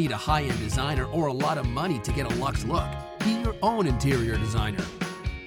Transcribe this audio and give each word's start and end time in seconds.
Need 0.00 0.12
a 0.12 0.16
high 0.16 0.44
end 0.44 0.58
designer 0.60 1.04
or 1.06 1.26
a 1.26 1.32
lot 1.32 1.58
of 1.58 1.66
money 1.68 1.98
to 1.98 2.10
get 2.12 2.24
a 2.24 2.34
luxe 2.36 2.64
look. 2.64 2.88
Be 3.18 3.32
your 3.42 3.54
own 3.62 3.86
interior 3.86 4.38
designer. 4.38 4.82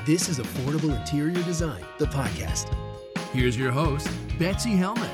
This 0.05 0.29
is 0.29 0.37
Affordable 0.37 0.95
Interior 0.95 1.41
Design, 1.43 1.83
the 1.97 2.05
podcast. 2.05 2.71
Here's 3.31 3.57
your 3.57 3.71
host, 3.71 4.07
Betsy 4.37 4.75
Helmuth. 4.75 5.09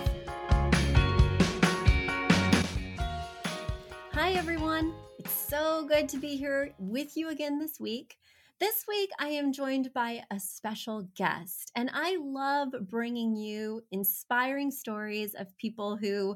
Hi, 4.11 4.33
everyone. 4.33 4.93
It's 5.17 5.31
so 5.31 5.85
good 5.87 6.09
to 6.09 6.17
be 6.17 6.35
here 6.35 6.73
with 6.77 7.15
you 7.15 7.29
again 7.29 7.59
this 7.59 7.79
week. 7.79 8.17
This 8.59 8.83
week, 8.89 9.09
I 9.19 9.29
am 9.29 9.53
joined 9.53 9.93
by 9.93 10.21
a 10.29 10.37
special 10.37 11.07
guest, 11.15 11.71
and 11.77 11.89
I 11.93 12.17
love 12.21 12.75
bringing 12.89 13.37
you 13.37 13.83
inspiring 13.89 14.69
stories 14.69 15.33
of 15.33 15.55
people 15.57 15.95
who 15.95 16.35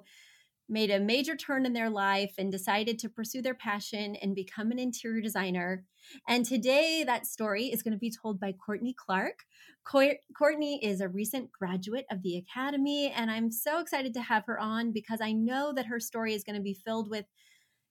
made 0.69 0.89
a 0.89 0.99
major 0.99 1.35
turn 1.35 1.65
in 1.65 1.73
their 1.73 1.89
life 1.89 2.33
and 2.37 2.51
decided 2.51 2.97
to 2.99 3.09
pursue 3.09 3.41
their 3.41 3.53
passion 3.53 4.15
and 4.15 4.35
become 4.35 4.71
an 4.71 4.79
interior 4.79 5.21
designer. 5.21 5.85
And 6.27 6.45
today, 6.45 7.03
that 7.05 7.25
story 7.25 7.65
is 7.65 7.81
going 7.81 7.93
to 7.93 7.99
be 7.99 8.11
told 8.11 8.39
by 8.39 8.53
Courtney 8.53 8.95
Clark. 8.97 9.43
Co- 9.85 10.15
Courtney 10.37 10.83
is 10.83 11.01
a 11.01 11.09
recent 11.09 11.51
graduate 11.51 12.05
of 12.11 12.21
the 12.21 12.37
Academy, 12.37 13.11
and 13.11 13.29
I'm 13.29 13.51
so 13.51 13.79
excited 13.79 14.13
to 14.13 14.21
have 14.21 14.45
her 14.45 14.59
on 14.59 14.91
because 14.91 15.19
I 15.21 15.31
know 15.31 15.73
that 15.73 15.85
her 15.85 15.99
story 15.99 16.33
is 16.33 16.43
going 16.43 16.55
to 16.55 16.61
be 16.61 16.73
filled 16.73 17.09
with 17.09 17.25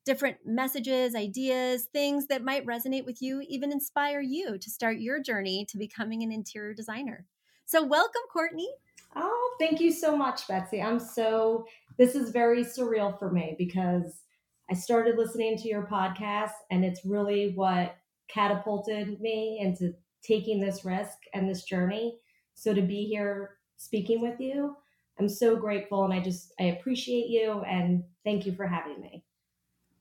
different 0.05 0.39
messages, 0.45 1.14
ideas, 1.14 1.84
things 1.92 2.27
that 2.27 2.42
might 2.42 2.67
resonate 2.67 3.07
with 3.07 3.23
you, 3.23 3.42
even 3.48 3.70
inspire 3.70 4.20
you 4.20 4.59
to 4.59 4.70
start 4.70 4.98
your 4.98 5.23
journey 5.23 5.64
to 5.70 5.79
becoming 5.79 6.23
an 6.23 6.33
interior 6.33 6.74
designer. 6.74 7.27
So, 7.67 7.85
welcome, 7.85 8.23
Courtney. 8.33 8.68
Oh, 9.14 9.55
thank 9.61 9.80
you 9.80 9.92
so 9.92 10.17
much, 10.17 10.48
Betsy. 10.48 10.83
I'm 10.83 10.98
so, 10.98 11.67
this 12.02 12.17
is 12.17 12.30
very 12.30 12.64
surreal 12.64 13.17
for 13.17 13.30
me 13.30 13.55
because 13.57 14.23
I 14.68 14.74
started 14.74 15.17
listening 15.17 15.57
to 15.58 15.68
your 15.68 15.86
podcast 15.86 16.51
and 16.73 16.85
it's 16.85 17.05
really 17.05 17.52
what 17.55 17.95
catapulted 18.29 19.20
me 19.20 19.61
into 19.61 19.92
taking 20.20 20.58
this 20.58 20.85
risk 20.85 21.17
and 21.33 21.48
this 21.48 21.62
journey. 21.62 22.18
So 22.55 22.74
to 22.74 22.83
be 22.83 23.05
here 23.05 23.51
speaking 23.77 24.20
with 24.20 24.41
you, 24.41 24.74
I'm 25.20 25.29
so 25.29 25.55
grateful 25.55 26.05
and 26.05 26.12
I 26.12 26.18
just, 26.18 26.52
I 26.58 26.64
appreciate 26.64 27.29
you 27.29 27.62
and 27.68 28.02
thank 28.24 28.46
you 28.46 28.55
for 28.57 28.67
having 28.67 29.01
me. 29.01 29.24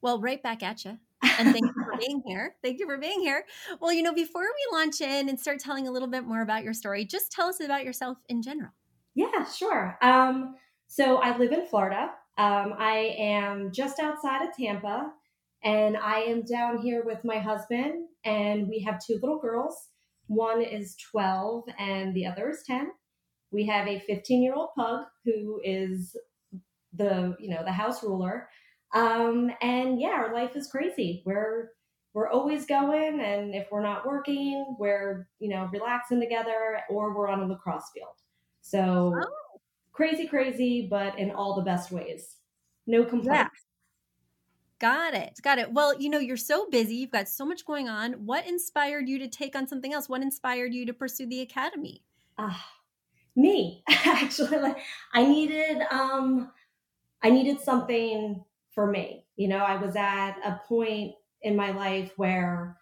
Well, 0.01 0.19
right 0.19 0.41
back 0.41 0.63
at 0.63 0.83
you. 0.83 0.97
and 1.37 1.53
thank 1.53 1.65
you 1.65 1.83
for 1.83 1.97
being 1.99 2.23
here. 2.25 2.55
Thank 2.63 2.79
you 2.79 2.87
for 2.87 2.97
being 2.97 3.19
here. 3.19 3.45
Well, 3.79 3.93
you 3.93 4.01
know, 4.01 4.13
before 4.13 4.41
we 4.41 4.75
launch 4.75 5.01
in 5.01 5.29
and 5.29 5.39
start 5.39 5.59
telling 5.59 5.87
a 5.87 5.91
little 5.91 6.07
bit 6.07 6.23
more 6.23 6.41
about 6.41 6.63
your 6.63 6.73
story, 6.73 7.05
just 7.05 7.31
tell 7.31 7.47
us 7.47 7.59
about 7.59 7.85
yourself 7.85 8.17
in 8.27 8.41
general. 8.41 8.71
Yeah, 9.13 9.45
sure. 9.45 9.99
Um, 10.01 10.55
so 10.91 11.19
I 11.19 11.37
live 11.37 11.53
in 11.53 11.65
Florida. 11.67 12.09
Um, 12.37 12.73
I 12.77 13.15
am 13.17 13.71
just 13.71 13.97
outside 14.01 14.45
of 14.45 14.53
Tampa, 14.53 15.13
and 15.63 15.95
I 15.95 16.19
am 16.19 16.43
down 16.43 16.79
here 16.79 17.03
with 17.05 17.23
my 17.23 17.39
husband, 17.39 18.09
and 18.25 18.67
we 18.67 18.81
have 18.81 18.99
two 18.99 19.17
little 19.21 19.39
girls. 19.39 19.87
One 20.27 20.61
is 20.61 20.97
12, 21.11 21.63
and 21.79 22.13
the 22.13 22.25
other 22.25 22.49
is 22.49 22.63
10. 22.67 22.89
We 23.53 23.65
have 23.67 23.87
a 23.87 24.01
15 24.01 24.43
year 24.43 24.53
old 24.53 24.71
pug 24.77 25.05
who 25.23 25.61
is 25.63 26.13
the 26.91 27.37
you 27.39 27.49
know 27.49 27.63
the 27.63 27.71
house 27.71 28.03
ruler. 28.03 28.49
Um, 28.93 29.49
and 29.61 29.97
yeah, 29.97 30.09
our 30.09 30.33
life 30.33 30.57
is 30.57 30.67
crazy. 30.67 31.23
We're 31.25 31.69
we're 32.13 32.29
always 32.29 32.65
going, 32.65 33.21
and 33.21 33.55
if 33.55 33.67
we're 33.71 33.81
not 33.81 34.05
working, 34.05 34.75
we're 34.77 35.29
you 35.39 35.47
know 35.47 35.69
relaxing 35.71 36.19
together, 36.19 36.81
or 36.89 37.15
we're 37.15 37.29
on 37.29 37.39
a 37.39 37.45
lacrosse 37.45 37.89
field. 37.93 38.15
So 38.59 39.13
oh. 39.15 39.50
Crazy, 39.91 40.27
crazy, 40.27 40.87
but 40.89 41.17
in 41.19 41.31
all 41.31 41.55
the 41.55 41.61
best 41.61 41.91
ways. 41.91 42.37
No 42.87 43.03
complaints. 43.03 43.29
Yeah. 43.29 43.47
Got 44.79 45.13
it. 45.13 45.39
Got 45.43 45.59
it. 45.59 45.71
Well, 45.71 45.99
you 46.01 46.09
know, 46.09 46.17
you're 46.17 46.37
so 46.37 46.67
busy. 46.69 46.95
You've 46.95 47.11
got 47.11 47.29
so 47.29 47.45
much 47.45 47.65
going 47.65 47.87
on. 47.87 48.13
What 48.25 48.47
inspired 48.47 49.07
you 49.07 49.19
to 49.19 49.27
take 49.27 49.55
on 49.55 49.67
something 49.67 49.93
else? 49.93 50.09
What 50.09 50.23
inspired 50.23 50.73
you 50.73 50.87
to 50.87 50.93
pursue 50.93 51.27
the 51.27 51.41
academy? 51.41 52.03
Ah, 52.39 52.49
uh, 52.49 52.71
me. 53.35 53.83
Actually, 54.05 54.57
like 54.57 54.77
I 55.13 55.25
needed 55.25 55.83
um 55.91 56.51
I 57.21 57.29
needed 57.29 57.61
something 57.61 58.43
for 58.73 58.87
me. 58.87 59.25
You 59.35 59.49
know, 59.49 59.59
I 59.59 59.75
was 59.75 59.95
at 59.95 60.37
a 60.43 60.59
point 60.67 61.13
in 61.43 61.55
my 61.55 61.71
life 61.71 62.13
where 62.17 62.77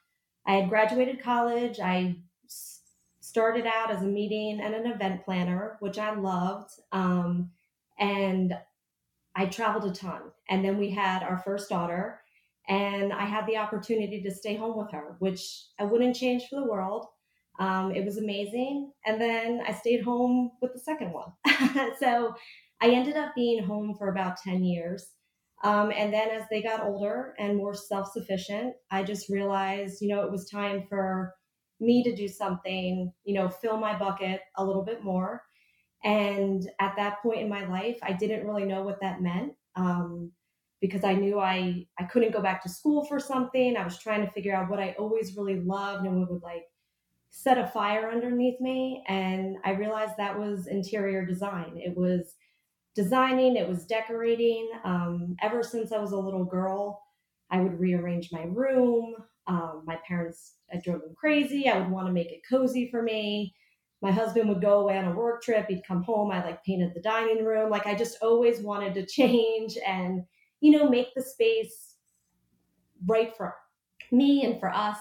I 0.47 0.55
had 0.55 0.69
graduated 0.69 1.21
college. 1.21 1.79
I 1.79 2.15
started 3.29 3.67
out 3.67 3.91
as 3.91 4.01
a 4.01 4.07
meeting 4.07 4.59
and 4.59 4.73
an 4.73 4.87
event 4.91 5.23
planner, 5.23 5.77
which 5.81 5.99
I 5.99 6.15
loved. 6.15 6.71
Um, 6.91 7.51
and 7.99 8.55
I 9.35 9.45
traveled 9.45 9.85
a 9.85 9.93
ton. 9.93 10.21
And 10.49 10.65
then 10.65 10.79
we 10.79 10.89
had 10.89 11.21
our 11.21 11.37
first 11.37 11.69
daughter, 11.69 12.21
and 12.67 13.13
I 13.13 13.25
had 13.25 13.45
the 13.45 13.57
opportunity 13.57 14.23
to 14.23 14.31
stay 14.31 14.55
home 14.55 14.75
with 14.75 14.91
her, 14.91 15.15
which 15.19 15.41
I 15.79 15.83
wouldn't 15.83 16.15
change 16.15 16.47
for 16.49 16.59
the 16.59 16.65
world. 16.65 17.05
Um, 17.59 17.93
it 17.93 18.03
was 18.03 18.17
amazing. 18.17 18.91
And 19.05 19.21
then 19.21 19.61
I 19.67 19.73
stayed 19.73 20.03
home 20.03 20.51
with 20.59 20.73
the 20.73 20.79
second 20.79 21.11
one. 21.13 21.31
so 21.99 22.33
I 22.81 22.89
ended 22.89 23.15
up 23.15 23.35
being 23.35 23.63
home 23.63 23.95
for 23.95 24.09
about 24.09 24.37
10 24.37 24.63
years. 24.63 25.07
Um, 25.63 25.91
and 25.95 26.11
then 26.11 26.29
as 26.29 26.45
they 26.49 26.63
got 26.63 26.83
older 26.83 27.35
and 27.37 27.57
more 27.57 27.75
self 27.75 28.11
sufficient, 28.11 28.73
I 28.89 29.03
just 29.03 29.29
realized, 29.29 30.01
you 30.01 30.07
know, 30.07 30.23
it 30.23 30.31
was 30.31 30.49
time 30.49 30.85
for 30.89 31.35
me 31.79 32.03
to 32.03 32.15
do 32.15 32.27
something, 32.27 33.13
you 33.23 33.33
know, 33.33 33.49
fill 33.49 33.77
my 33.77 33.97
bucket 33.97 34.41
a 34.57 34.65
little 34.65 34.83
bit 34.83 35.03
more. 35.03 35.43
And 36.03 36.69
at 36.79 36.95
that 36.95 37.21
point 37.21 37.41
in 37.41 37.49
my 37.49 37.65
life, 37.67 37.99
I 38.01 38.13
didn't 38.13 38.47
really 38.47 38.65
know 38.65 38.83
what 38.83 39.01
that 39.01 39.21
meant 39.21 39.53
um, 39.75 40.31
because 40.81 41.03
I 41.03 41.13
knew 41.13 41.39
I 41.39 41.87
I 41.99 42.05
couldn't 42.05 42.31
go 42.31 42.41
back 42.41 42.63
to 42.63 42.69
school 42.69 43.05
for 43.05 43.19
something. 43.19 43.75
I 43.75 43.83
was 43.83 43.99
trying 43.99 44.25
to 44.25 44.31
figure 44.31 44.55
out 44.55 44.69
what 44.69 44.79
I 44.79 44.95
always 44.99 45.35
really 45.35 45.59
loved 45.59 46.05
and 46.05 46.19
what 46.19 46.31
would 46.31 46.41
like 46.43 46.65
set 47.31 47.57
a 47.57 47.67
fire 47.67 48.09
underneath 48.11 48.59
me. 48.61 49.03
And 49.07 49.57
I 49.63 49.71
realized 49.71 50.13
that 50.17 50.39
was 50.39 50.67
interior 50.67 51.25
design. 51.25 51.77
It 51.77 51.95
was 51.95 52.35
designing. 52.95 53.55
It 53.57 53.67
was 53.67 53.85
decorating. 53.85 54.69
Um, 54.83 55.35
ever 55.41 55.63
since 55.63 55.91
I 55.91 55.99
was 55.99 56.11
a 56.11 56.17
little 56.17 56.45
girl, 56.45 57.03
I 57.51 57.61
would 57.61 57.79
rearrange 57.79 58.31
my 58.31 58.43
room. 58.43 59.15
Um, 59.49 59.81
my 59.85 59.97
parents, 60.07 60.53
I 60.71 60.77
drove 60.77 61.01
them 61.01 61.15
crazy. 61.15 61.67
I 61.67 61.79
would 61.79 61.89
want 61.89 62.05
to 62.07 62.13
make 62.13 62.31
it 62.31 62.41
cozy 62.47 62.89
for 62.91 63.01
me. 63.01 63.55
My 64.01 64.11
husband 64.11 64.47
would 64.47 64.61
go 64.61 64.81
away 64.81 64.97
on 64.97 65.05
a 65.05 65.15
work 65.15 65.41
trip. 65.41 65.65
He'd 65.67 65.85
come 65.85 66.03
home. 66.03 66.31
I 66.31 66.43
like 66.43 66.63
painted 66.63 66.93
the 66.93 67.01
dining 67.01 67.43
room. 67.43 67.71
Like 67.71 67.87
I 67.87 67.95
just 67.95 68.19
always 68.21 68.61
wanted 68.61 68.93
to 68.93 69.05
change 69.07 69.75
and, 69.85 70.23
you 70.61 70.71
know, 70.71 70.87
make 70.87 71.15
the 71.15 71.23
space 71.23 71.95
right 73.07 73.35
for 73.35 73.55
me 74.11 74.45
and 74.45 74.59
for 74.59 74.69
us. 74.69 74.97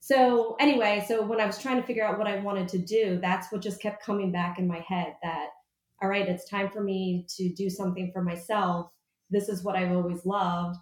So 0.00 0.56
anyway, 0.60 1.04
so 1.08 1.22
when 1.22 1.40
I 1.40 1.46
was 1.46 1.58
trying 1.58 1.80
to 1.80 1.86
figure 1.86 2.04
out 2.04 2.18
what 2.18 2.28
I 2.28 2.38
wanted 2.38 2.68
to 2.68 2.78
do, 2.78 3.18
that's 3.20 3.50
what 3.50 3.62
just 3.62 3.80
kept 3.80 4.04
coming 4.04 4.30
back 4.30 4.58
in 4.58 4.68
my 4.68 4.84
head 4.86 5.14
that, 5.22 5.48
all 6.02 6.08
right, 6.08 6.28
it's 6.28 6.48
time 6.48 6.70
for 6.70 6.82
me 6.82 7.26
to 7.36 7.48
do 7.54 7.70
something 7.70 8.10
for 8.12 8.22
myself. 8.22 8.90
This 9.30 9.48
is 9.48 9.64
what 9.64 9.74
I've 9.74 9.96
always 9.96 10.24
loved. 10.24 10.76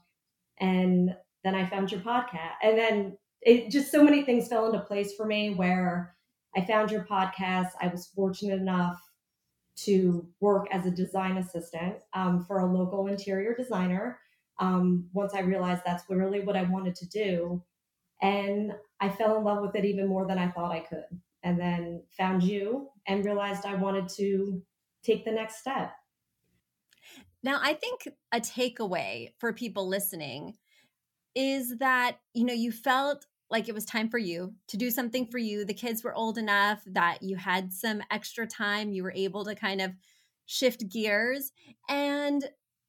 And 0.61 1.17
then 1.45 1.55
I 1.55 1.67
found 1.67 1.93
your 1.93 2.01
podcast. 2.01 2.55
And 2.63 2.77
then 2.77 3.19
it 3.43 3.71
just 3.71 3.93
so 3.93 4.03
many 4.03 4.23
things 4.23 4.49
fell 4.49 4.67
into 4.67 4.81
place 4.81 5.15
for 5.15 5.27
me 5.27 5.55
where 5.55 6.17
I 6.57 6.65
found 6.65 6.91
your 6.91 7.05
podcast. 7.05 7.71
I 7.81 7.89
was 7.89 8.07
fortunate 8.07 8.59
enough 8.59 9.01
to 9.77 10.27
work 10.41 10.67
as 10.73 10.87
a 10.87 10.91
design 10.91 11.37
assistant 11.37 11.97
um, 12.15 12.45
for 12.45 12.61
a 12.61 12.73
local 12.73 13.07
interior 13.07 13.55
designer. 13.55 14.21
Um, 14.59 15.09
once 15.13 15.35
I 15.35 15.41
realized 15.41 15.83
that's 15.85 16.05
really 16.09 16.41
what 16.41 16.57
I 16.57 16.63
wanted 16.63 16.95
to 16.97 17.09
do. 17.09 17.63
And 18.23 18.73
I 19.01 19.11
fell 19.11 19.37
in 19.37 19.45
love 19.45 19.61
with 19.61 19.75
it 19.75 19.85
even 19.85 20.07
more 20.07 20.27
than 20.27 20.39
I 20.39 20.51
thought 20.51 20.73
I 20.73 20.81
could. 20.81 21.21
And 21.43 21.61
then 21.61 22.05
found 22.17 22.43
you 22.43 22.89
and 23.07 23.25
realized 23.25 23.67
I 23.67 23.75
wanted 23.75 24.09
to 24.17 24.63
take 25.03 25.25
the 25.25 25.33
next 25.33 25.59
step. 25.59 25.93
Now, 27.43 27.59
I 27.61 27.75
think 27.75 28.09
a 28.33 28.41
takeaway 28.41 29.33
for 29.39 29.53
people 29.53 29.87
listening 29.87 30.55
is 31.35 31.79
that, 31.79 32.19
you 32.33 32.45
know, 32.45 32.53
you 32.55 32.73
felt 32.73 33.27
like 33.51 33.69
it 33.69 33.75
was 33.75 33.85
time 33.85 34.09
for 34.09 34.19
you 34.19 34.55
to 34.69 34.77
do 34.77 34.91
something 34.91 35.27
for 35.27 35.39
you. 35.39 35.65
The 35.65 35.75
kids 35.75 36.03
were 36.03 36.15
old 36.15 36.39
enough 36.39 36.83
that 36.87 37.23
you 37.23 37.37
had 37.37 37.73
some 37.73 38.03
extra 38.11 38.47
time. 38.47 38.93
You 38.93 39.03
were 39.03 39.13
able 39.15 39.45
to 39.45 39.55
kind 39.55 39.81
of 39.81 39.93
shift 40.47 40.89
gears. 40.89 41.53
And 41.89 42.45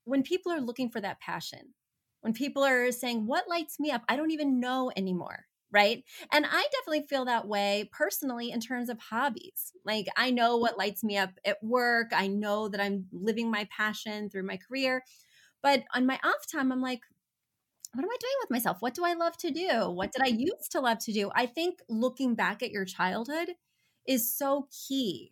when 0.05 0.23
people 0.23 0.51
are 0.51 0.61
looking 0.61 0.89
for 0.89 1.01
that 1.01 1.19
passion, 1.19 1.73
when 2.21 2.33
people 2.33 2.63
are 2.63 2.91
saying, 2.91 3.27
What 3.27 3.47
lights 3.47 3.79
me 3.79 3.91
up? 3.91 4.03
I 4.09 4.15
don't 4.15 4.31
even 4.31 4.59
know 4.59 4.91
anymore. 4.95 5.45
Right. 5.71 6.05
And 6.31 6.45
I 6.45 6.67
definitely 6.71 7.05
feel 7.07 7.25
that 7.25 7.47
way 7.47 7.89
personally 7.91 8.51
in 8.51 8.61
terms 8.61 8.87
of 8.89 8.97
hobbies. 8.99 9.73
Like, 9.83 10.07
I 10.15 10.31
know 10.31 10.55
what 10.55 10.77
lights 10.77 11.03
me 11.03 11.17
up 11.17 11.31
at 11.43 11.61
work. 11.61 12.11
I 12.15 12.27
know 12.27 12.69
that 12.69 12.79
I'm 12.79 13.07
living 13.11 13.51
my 13.51 13.67
passion 13.75 14.29
through 14.29 14.43
my 14.43 14.57
career. 14.57 15.03
But 15.61 15.83
on 15.93 16.05
my 16.05 16.19
off 16.23 16.49
time, 16.49 16.71
I'm 16.71 16.81
like, 16.81 17.01
what 17.95 18.03
am 18.03 18.09
I 18.09 18.17
doing 18.19 18.33
with 18.41 18.51
myself? 18.51 18.77
What 18.81 18.93
do 18.93 19.05
I 19.05 19.13
love 19.13 19.37
to 19.37 19.51
do? 19.51 19.89
What 19.89 20.11
did 20.11 20.21
I 20.21 20.31
mm-hmm. 20.31 20.41
used 20.41 20.71
to 20.73 20.81
love 20.81 20.99
to 20.99 21.13
do? 21.13 21.31
I 21.33 21.45
think 21.45 21.79
looking 21.87 22.35
back 22.35 22.61
at 22.61 22.71
your 22.71 22.85
childhood 22.85 23.49
is 24.05 24.35
so 24.35 24.67
key. 24.87 25.31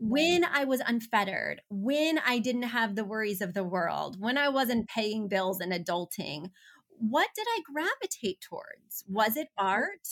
When 0.00 0.44
I 0.44 0.64
was 0.64 0.80
unfettered, 0.86 1.62
when 1.70 2.18
I 2.18 2.38
didn't 2.38 2.62
have 2.64 2.94
the 2.94 3.04
worries 3.04 3.40
of 3.40 3.54
the 3.54 3.64
world, 3.64 4.20
when 4.20 4.38
I 4.38 4.48
wasn't 4.48 4.88
paying 4.88 5.28
bills 5.28 5.60
and 5.60 5.72
adulting, 5.72 6.50
what 6.98 7.28
did 7.34 7.46
I 7.48 7.62
gravitate 7.72 8.40
towards? 8.40 9.04
Was 9.08 9.36
it 9.36 9.48
mm-hmm. 9.58 9.66
art? 9.66 10.08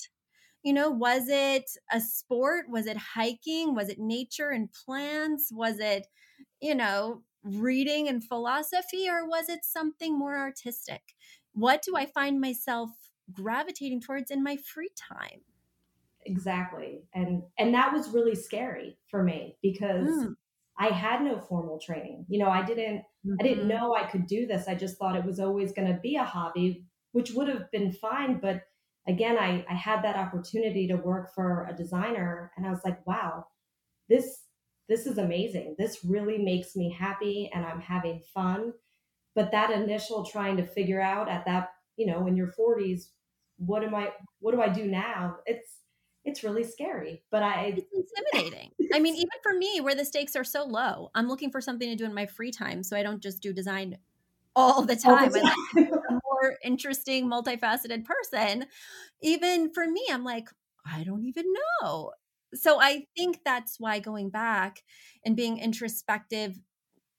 You 0.63 0.73
know, 0.73 0.91
was 0.91 1.29
it 1.29 1.71
a 1.93 2.01
sport? 2.01 2.67
Was 2.69 2.87
it 2.87 2.97
hiking? 2.97 3.75
Was 3.75 3.89
it 3.89 3.99
nature 4.01 4.51
and 4.51 4.69
plants? 4.73 5.51
Was 5.53 5.79
it, 5.79 6.09
you 6.61 6.75
know, 6.75 7.23
reading 7.45 8.09
and 8.09 8.25
philosophy? 8.25 9.09
Or 9.09 9.29
was 9.29 9.49
it 9.49 9.61
something 9.63 10.19
more 10.19 10.37
artistic? 10.37 11.03
What 11.57 11.83
do 11.83 11.97
I 11.97 12.07
find 12.07 12.41
myself 12.41 12.91
gravitating 13.33 14.03
towards 14.03 14.31
in 14.31 14.45
my 14.45 14.57
free 14.57 14.91
time? 14.97 15.41
Exactly. 16.25 17.03
And 17.15 17.43
and 17.59 17.75
that 17.75 17.93
was 17.93 18.11
really 18.11 18.35
scary 18.35 18.99
for 19.11 19.23
me 19.23 19.57
because 19.63 20.09
mm. 20.09 20.35
I 20.79 20.89
had 20.89 21.23
no 21.23 21.39
formal 21.39 21.79
training. 21.79 22.27
You 22.29 22.41
know, 22.41 22.51
I 22.51 22.63
didn't 22.63 22.99
mm-hmm. 22.99 23.37
I 23.41 23.43
didn't 23.43 23.69
mm-hmm. 23.69 23.69
know 23.69 23.95
I 23.95 24.05
could 24.05 24.27
do 24.27 24.47
this. 24.47 24.69
I 24.69 24.75
just 24.75 24.99
thought 24.99 25.17
it 25.17 25.25
was 25.25 25.41
always 25.41 25.73
going 25.73 25.89
to 25.89 25.99
be 26.01 26.17
a 26.17 26.25
hobby, 26.25 26.85
which 27.13 27.31
would 27.33 27.49
have 27.49 27.71
been 27.71 27.93
fine, 27.93 28.39
but 28.39 28.63
again, 29.09 29.39
I 29.39 29.65
I 29.71 29.75
had 29.75 30.03
that 30.03 30.17
opportunity 30.17 30.89
to 30.89 30.97
work 30.97 31.33
for 31.35 31.67
a 31.71 31.77
designer 31.77 32.53
and 32.57 32.67
I 32.67 32.71
was 32.71 32.81
like, 32.85 33.07
wow, 33.07 33.47
this 34.09 34.43
this 34.89 35.07
is 35.07 35.17
amazing. 35.17 35.77
This 35.79 36.05
really 36.05 36.39
makes 36.39 36.77
me 36.77 36.93
happy 36.93 37.51
and 37.55 37.65
I'm 37.65 37.81
having 37.81 38.21
fun 38.35 38.73
but 39.37 39.53
that 39.53 39.71
initial 39.71 40.25
trying 40.25 40.57
to 40.57 40.67
figure 40.67 41.01
out 41.01 41.29
at 41.29 41.45
that 41.45 41.75
you 41.97 42.07
know 42.07 42.27
in 42.27 42.37
your 42.37 42.53
40s 42.59 43.11
what 43.59 43.85
am 43.85 43.95
i 43.95 44.11
what 44.41 44.53
do 44.53 44.61
i 44.61 44.69
do 44.69 44.87
now? 44.87 45.37
It's 45.47 45.77
it's 46.25 46.43
really 46.43 46.65
scary 46.65 47.23
but 47.31 47.43
i 47.43 47.75
it's 47.77 47.87
intimidating. 47.93 48.73
I 48.93 48.99
mean 48.99 49.15
even 49.15 49.29
for 49.43 49.53
me 49.53 49.81
where 49.81 49.95
the 49.95 50.05
stakes 50.05 50.35
are 50.35 50.45
so 50.45 50.65
low 50.65 51.11
i'm 51.15 51.29
looking 51.29 51.51
for 51.51 51.61
something 51.61 51.89
to 51.89 51.95
do 51.95 52.05
in 52.05 52.15
my 52.15 52.27
free 52.27 52.51
time 52.51 52.83
so 52.83 52.97
i 52.97 53.03
don't 53.03 53.23
just 53.23 53.43
do 53.43 53.53
design 53.53 53.99
all 54.59 54.83
the 54.83 54.97
time, 54.97 55.25
all 55.25 55.31
the 55.31 55.41
time. 55.41 55.53
I'm 55.77 55.93
a 56.17 56.21
more 56.25 56.57
interesting 56.65 57.31
multifaceted 57.31 58.07
person. 58.07 58.65
Even 59.23 59.73
for 59.73 59.87
me 59.87 60.05
i'm 60.11 60.25
like 60.25 60.49
i 60.85 61.05
don't 61.05 61.25
even 61.25 61.45
know. 61.83 62.13
So 62.55 62.81
i 62.81 63.05
think 63.17 63.41
that's 63.45 63.79
why 63.79 64.01
going 64.01 64.31
back 64.31 64.83
and 65.25 65.37
being 65.37 65.59
introspective 65.59 66.59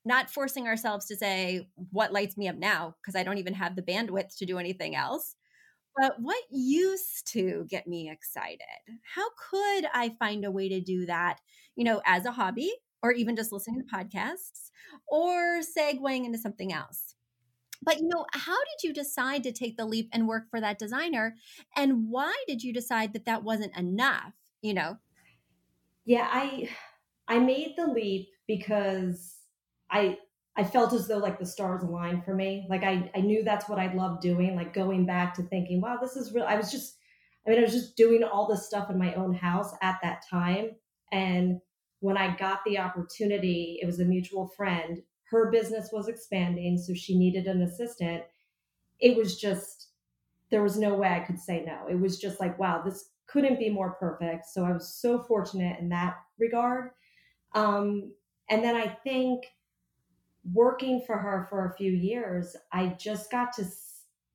not 0.07 0.29
forcing 0.29 0.67
ourselves 0.67 1.05
to 1.07 1.15
say 1.15 1.67
what 1.91 2.13
lights 2.13 2.37
me 2.37 2.47
up 2.47 2.55
now 2.55 2.95
because 3.01 3.15
I 3.15 3.23
don't 3.23 3.37
even 3.37 3.53
have 3.53 3.75
the 3.75 3.81
bandwidth 3.81 4.37
to 4.37 4.45
do 4.45 4.57
anything 4.57 4.95
else. 4.95 5.35
But 5.95 6.15
what 6.19 6.43
used 6.51 7.27
to 7.33 7.65
get 7.69 7.87
me 7.87 8.09
excited? 8.09 8.61
How 9.15 9.27
could 9.49 9.85
I 9.93 10.15
find 10.19 10.45
a 10.45 10.51
way 10.51 10.69
to 10.69 10.79
do 10.79 11.07
that, 11.07 11.39
you 11.75 11.83
know, 11.83 12.01
as 12.05 12.25
a 12.25 12.31
hobby 12.31 12.71
or 13.01 13.11
even 13.11 13.35
just 13.35 13.51
listening 13.51 13.81
to 13.81 13.85
mm-hmm. 13.85 14.07
podcasts 14.07 14.69
or 15.07 15.61
segueing 15.61 16.25
into 16.25 16.37
something 16.37 16.71
else? 16.71 17.15
But 17.81 17.99
you 17.99 18.07
know, 18.07 18.25
how 18.33 18.57
did 18.57 18.87
you 18.87 18.93
decide 18.93 19.43
to 19.43 19.51
take 19.51 19.77
the 19.77 19.85
leap 19.85 20.09
and 20.11 20.27
work 20.27 20.49
for 20.49 20.59
that 20.61 20.79
designer? 20.79 21.35
And 21.75 22.09
why 22.09 22.33
did 22.47 22.63
you 22.63 22.73
decide 22.73 23.13
that 23.13 23.25
that 23.25 23.43
wasn't 23.43 23.77
enough, 23.77 24.33
you 24.61 24.73
know? 24.73 24.97
Yeah, 26.05 26.27
I 26.31 26.69
I 27.27 27.39
made 27.39 27.73
the 27.77 27.87
leap 27.87 28.29
because 28.47 29.36
I 29.89 30.17
I 30.55 30.63
felt 30.63 30.93
as 30.93 31.07
though 31.07 31.17
like 31.17 31.39
the 31.39 31.45
stars 31.45 31.83
aligned 31.83 32.25
for 32.25 32.33
me. 32.33 32.65
Like 32.69 32.83
I 32.83 33.09
I 33.15 33.21
knew 33.21 33.43
that's 33.43 33.69
what 33.69 33.79
I 33.79 33.93
loved 33.93 34.21
doing. 34.21 34.55
Like 34.55 34.73
going 34.73 35.05
back 35.05 35.33
to 35.35 35.43
thinking, 35.43 35.81
wow, 35.81 35.97
this 36.01 36.15
is 36.15 36.33
real. 36.33 36.45
I 36.45 36.55
was 36.55 36.71
just, 36.71 36.97
I 37.45 37.51
mean, 37.51 37.59
I 37.59 37.63
was 37.63 37.73
just 37.73 37.95
doing 37.95 38.23
all 38.23 38.47
this 38.47 38.65
stuff 38.65 38.89
in 38.89 38.97
my 38.97 39.13
own 39.13 39.33
house 39.33 39.73
at 39.81 39.99
that 40.01 40.23
time. 40.29 40.71
And 41.11 41.61
when 41.99 42.17
I 42.17 42.35
got 42.35 42.59
the 42.65 42.79
opportunity, 42.79 43.79
it 43.81 43.85
was 43.85 43.99
a 43.99 44.05
mutual 44.05 44.47
friend. 44.47 45.01
Her 45.29 45.51
business 45.51 45.89
was 45.91 46.07
expanding, 46.07 46.77
so 46.77 46.93
she 46.93 47.17
needed 47.17 47.47
an 47.47 47.61
assistant. 47.61 48.23
It 48.99 49.15
was 49.15 49.39
just 49.39 49.89
there 50.49 50.63
was 50.63 50.77
no 50.77 50.95
way 50.95 51.09
I 51.09 51.19
could 51.19 51.39
say 51.39 51.63
no. 51.65 51.87
It 51.89 51.99
was 51.99 52.19
just 52.19 52.39
like, 52.39 52.57
wow, 52.57 52.81
this 52.83 53.11
couldn't 53.27 53.59
be 53.59 53.69
more 53.69 53.91
perfect. 53.91 54.45
So 54.45 54.63
I 54.63 54.71
was 54.71 54.95
so 54.95 55.21
fortunate 55.23 55.79
in 55.79 55.89
that 55.89 56.15
regard. 56.39 56.91
Um, 57.53 58.13
and 58.49 58.63
then 58.63 58.75
I 58.75 58.87
think 58.87 59.43
working 60.53 61.03
for 61.05 61.17
her 61.17 61.45
for 61.49 61.65
a 61.65 61.75
few 61.75 61.91
years, 61.91 62.55
I 62.71 62.95
just 62.99 63.31
got 63.31 63.53
to, 63.53 63.65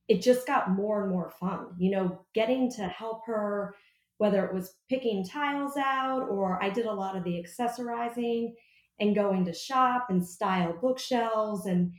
it 0.09 0.23
just 0.23 0.47
got 0.47 0.71
more 0.71 1.03
and 1.03 1.11
more 1.11 1.31
fun, 1.31 1.69
you 1.79 1.91
know, 1.91 2.21
getting 2.35 2.71
to 2.73 2.83
help 2.83 3.23
her, 3.27 3.75
whether 4.19 4.45
it 4.45 4.55
was 4.55 4.75
picking 4.89 5.25
tiles 5.25 5.77
out 5.77 6.29
or 6.29 6.63
I 6.63 6.71
did 6.71 6.87
a 6.87 6.93
lot 6.93 7.17
of 7.17 7.25
the 7.25 7.43
accessorizing 7.43 8.53
and 9.01 9.15
going 9.15 9.45
to 9.47 9.53
shop 9.55 10.07
and 10.11 10.25
style 10.27 10.77
bookshelves. 10.81 11.67
And 11.67 11.93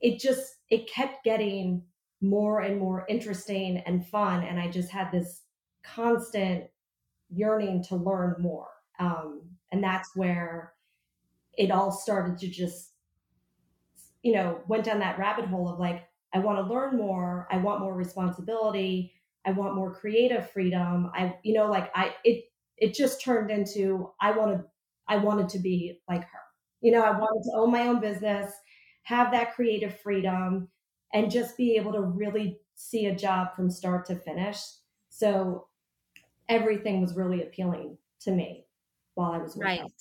it 0.00 0.18
just, 0.18 0.56
it 0.70 0.90
kept 0.90 1.24
getting 1.24 1.82
more 2.20 2.60
and 2.60 2.78
more 2.78 3.06
interesting 3.08 3.82
and 3.86 4.06
fun. 4.06 4.42
And 4.42 4.58
I 4.58 4.70
just 4.70 4.90
had 4.90 5.12
this 5.12 5.42
constant 5.84 6.64
yearning 7.30 7.84
to 7.84 7.96
learn 7.96 8.36
more. 8.38 8.68
Um, 8.98 9.42
and 9.70 9.82
that's 9.82 10.10
where 10.14 10.72
it 11.56 11.70
all 11.70 11.92
started 11.92 12.38
to 12.38 12.48
just 12.48 12.93
you 14.24 14.32
know, 14.32 14.58
went 14.66 14.84
down 14.84 14.98
that 15.00 15.18
rabbit 15.18 15.44
hole 15.44 15.68
of 15.68 15.78
like, 15.78 16.08
I 16.32 16.38
want 16.38 16.58
to 16.58 16.74
learn 16.74 16.96
more. 16.96 17.46
I 17.52 17.58
want 17.58 17.80
more 17.80 17.94
responsibility. 17.94 19.12
I 19.44 19.52
want 19.52 19.76
more 19.76 19.94
creative 19.94 20.50
freedom. 20.50 21.10
I, 21.14 21.36
you 21.44 21.52
know, 21.52 21.66
like 21.70 21.92
I, 21.94 22.14
it, 22.24 22.46
it 22.78 22.94
just 22.94 23.22
turned 23.22 23.50
into, 23.50 24.10
I 24.20 24.32
wanted, 24.32 24.64
I 25.06 25.18
wanted 25.18 25.50
to 25.50 25.58
be 25.58 26.00
like 26.08 26.22
her. 26.22 26.40
You 26.80 26.92
know, 26.92 27.02
I 27.02 27.10
wanted 27.10 27.44
to 27.44 27.56
own 27.56 27.70
my 27.70 27.86
own 27.86 28.00
business, 28.00 28.50
have 29.02 29.30
that 29.32 29.54
creative 29.54 30.00
freedom, 30.00 30.68
and 31.12 31.30
just 31.30 31.58
be 31.58 31.76
able 31.76 31.92
to 31.92 32.00
really 32.00 32.58
see 32.74 33.06
a 33.06 33.14
job 33.14 33.54
from 33.54 33.70
start 33.70 34.06
to 34.06 34.16
finish. 34.16 34.58
So 35.10 35.68
everything 36.48 37.02
was 37.02 37.14
really 37.14 37.42
appealing 37.42 37.98
to 38.22 38.32
me 38.32 38.64
while 39.14 39.32
I 39.32 39.38
was 39.38 39.54
working. 39.54 39.82
right. 39.82 39.92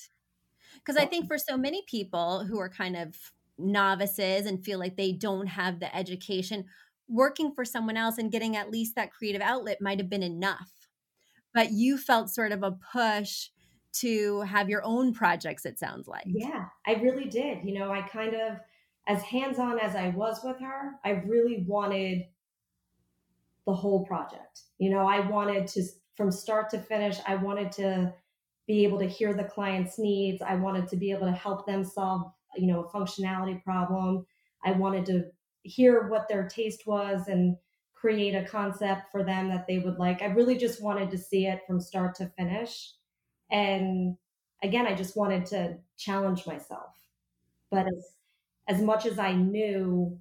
Because 0.76 0.96
I 0.96 1.06
think 1.06 1.28
for 1.28 1.38
so 1.38 1.58
many 1.58 1.84
people 1.88 2.46
who 2.46 2.58
are 2.60 2.70
kind 2.70 2.96
of 2.96 3.16
novices 3.58 4.46
and 4.46 4.64
feel 4.64 4.80
like 4.80 4.98
they 4.98 5.12
don't 5.12 5.48
have 5.48 5.80
the 5.80 5.96
education, 5.96 6.66
working 7.08 7.54
for 7.54 7.66
someone 7.66 7.98
else 7.98 8.18
and 8.18 8.32
getting 8.32 8.56
at 8.56 8.72
least 8.72 8.96
that 8.96 9.12
creative 9.12 9.42
outlet 9.42 9.82
might 9.82 10.00
have 10.00 10.10
been 10.10 10.24
enough. 10.24 10.72
But 11.54 11.72
you 11.72 11.98
felt 11.98 12.30
sort 12.30 12.52
of 12.52 12.64
a 12.64 12.78
push 12.92 13.50
to 13.94 14.42
have 14.42 14.70
your 14.70 14.84
own 14.84 15.14
projects, 15.14 15.66
it 15.66 15.78
sounds 15.78 16.08
like. 16.08 16.24
Yeah, 16.26 16.66
I 16.88 16.94
really 16.96 17.26
did. 17.26 17.60
You 17.64 17.78
know, 17.78 17.92
I 17.92 18.02
kind 18.02 18.34
of, 18.34 18.58
as 19.08 19.22
hands 19.22 19.60
on 19.60 19.80
as 19.80 19.96
I 19.96 20.10
was 20.10 20.40
with 20.44 20.60
her, 20.60 20.94
I 21.06 21.12
really 21.12 21.64
wanted 21.68 22.24
the 23.68 23.74
whole 23.74 24.06
project. 24.06 24.62
You 24.80 24.90
know, 24.90 25.06
I 25.06 25.20
wanted 25.20 25.68
to, 25.68 25.84
from 26.16 26.32
start 26.32 26.70
to 26.72 26.80
finish, 26.80 27.18
I 27.28 27.36
wanted 27.36 27.72
to 27.74 28.14
be 28.66 28.84
able 28.84 29.00
to 29.00 29.08
hear 29.08 29.34
the 29.34 29.44
client's 29.44 30.00
needs. 30.00 30.42
I 30.42 30.56
wanted 30.56 30.88
to 30.88 30.96
be 30.96 31.12
able 31.12 31.28
to 31.28 31.34
help 31.34 31.68
them 31.68 31.84
solve 31.84 32.32
you 32.56 32.68
know, 32.68 32.84
a 32.84 32.90
functionality 32.90 33.62
problem. 33.64 34.26
I 34.64 34.72
wanted 34.72 35.06
to 35.08 35.32
hear 35.64 36.08
what 36.08 36.28
their 36.28 36.48
taste 36.48 36.86
was 36.86 37.28
and 37.28 37.58
create 37.94 38.36
a 38.36 38.46
concept 38.46 39.12
for 39.12 39.24
them 39.24 39.50
that 39.50 39.66
they 39.68 39.80
would 39.80 39.98
like. 39.98 40.22
I 40.22 40.26
really 40.26 40.58
just 40.58 40.82
wanted 40.84 41.10
to 41.12 41.18
see 41.18 41.48
it 41.48 41.62
from 41.66 41.80
start 41.80 42.16
to 42.16 42.28
finish. 42.38 42.94
And 43.50 44.18
again, 44.62 44.88
I 44.88 44.96
just 44.96 45.16
wanted 45.16 45.46
to 45.48 45.80
challenge 45.98 46.46
myself. 46.46 46.96
But 47.72 47.88
as 47.88 48.18
as 48.68 48.82
much 48.82 49.06
as 49.06 49.20
I 49.20 49.34
knew, 49.34 50.20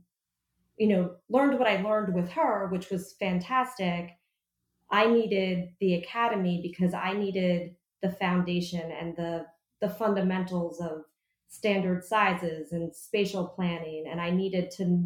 you 0.76 0.88
know, 0.88 1.16
learned 1.28 1.58
what 1.58 1.68
I 1.68 1.82
learned 1.82 2.14
with 2.14 2.30
her, 2.30 2.68
which 2.68 2.90
was 2.90 3.14
fantastic, 3.14 4.18
I 4.90 5.06
needed 5.06 5.74
the 5.80 5.94
academy 5.94 6.60
because 6.62 6.94
I 6.94 7.14
needed 7.14 7.76
the 8.02 8.12
foundation 8.12 8.92
and 8.92 9.16
the 9.16 9.46
the 9.80 9.88
fundamentals 9.90 10.80
of 10.80 11.04
standard 11.52 12.02
sizes 12.02 12.72
and 12.72 12.94
spatial 12.94 13.46
planning 13.46 14.06
and 14.10 14.20
I 14.20 14.30
needed 14.30 14.70
to 14.72 15.04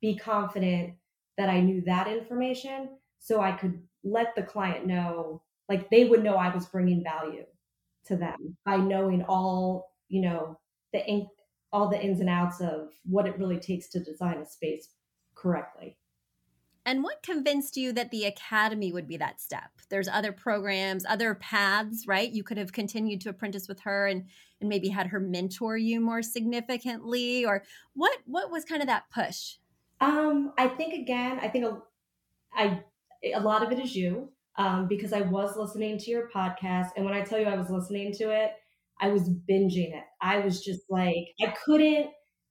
be 0.00 0.16
confident 0.16 0.94
that 1.38 1.48
I 1.48 1.60
knew 1.60 1.82
that 1.82 2.08
information 2.08 2.90
so 3.20 3.40
I 3.40 3.52
could 3.52 3.80
let 4.02 4.34
the 4.34 4.42
client 4.42 4.86
know 4.86 5.40
like 5.68 5.88
they 5.90 6.04
would 6.04 6.24
know 6.24 6.34
I 6.34 6.52
was 6.52 6.66
bringing 6.66 7.04
value 7.04 7.44
to 8.06 8.16
them 8.16 8.56
by 8.66 8.76
knowing 8.76 9.22
all, 9.22 9.92
you 10.08 10.22
know, 10.22 10.58
the 10.92 11.06
ink 11.06 11.28
all 11.72 11.88
the 11.88 12.00
ins 12.00 12.20
and 12.20 12.28
outs 12.28 12.60
of 12.60 12.90
what 13.04 13.26
it 13.26 13.38
really 13.38 13.58
takes 13.58 13.88
to 13.88 13.98
design 13.98 14.38
a 14.38 14.46
space 14.46 14.88
correctly. 15.34 15.96
And 16.86 17.02
what 17.02 17.22
convinced 17.22 17.76
you 17.76 17.92
that 17.92 18.10
the 18.10 18.24
academy 18.24 18.92
would 18.92 19.08
be 19.08 19.16
that 19.16 19.40
step? 19.40 19.70
There's 19.88 20.08
other 20.08 20.32
programs, 20.32 21.06
other 21.06 21.34
paths, 21.34 22.06
right? 22.06 22.30
You 22.30 22.44
could 22.44 22.58
have 22.58 22.72
continued 22.72 23.22
to 23.22 23.30
apprentice 23.30 23.68
with 23.68 23.80
her 23.80 24.06
and 24.06 24.26
and 24.60 24.68
maybe 24.68 24.88
had 24.88 25.08
her 25.08 25.20
mentor 25.20 25.76
you 25.76 26.00
more 26.00 26.22
significantly 26.22 27.44
or 27.44 27.64
what 27.94 28.18
what 28.26 28.50
was 28.50 28.64
kind 28.64 28.82
of 28.82 28.88
that 28.88 29.04
push? 29.10 29.56
Um 30.00 30.52
I 30.58 30.68
think 30.68 30.94
again, 30.94 31.38
I 31.40 31.48
think 31.48 31.64
a, 31.64 31.82
I 32.54 32.82
a 33.34 33.40
lot 33.40 33.62
of 33.62 33.72
it 33.72 33.78
is 33.78 33.96
you 33.96 34.30
um 34.56 34.86
because 34.86 35.12
I 35.12 35.22
was 35.22 35.56
listening 35.56 35.98
to 35.98 36.10
your 36.10 36.28
podcast 36.28 36.90
and 36.96 37.04
when 37.04 37.14
I 37.14 37.22
tell 37.22 37.38
you 37.38 37.46
I 37.46 37.56
was 37.56 37.70
listening 37.70 38.12
to 38.14 38.30
it, 38.30 38.52
I 39.00 39.08
was 39.08 39.28
binging 39.28 39.94
it. 39.94 40.04
I 40.20 40.40
was 40.40 40.62
just 40.62 40.82
like 40.90 41.28
I 41.42 41.54
couldn't 41.64 42.10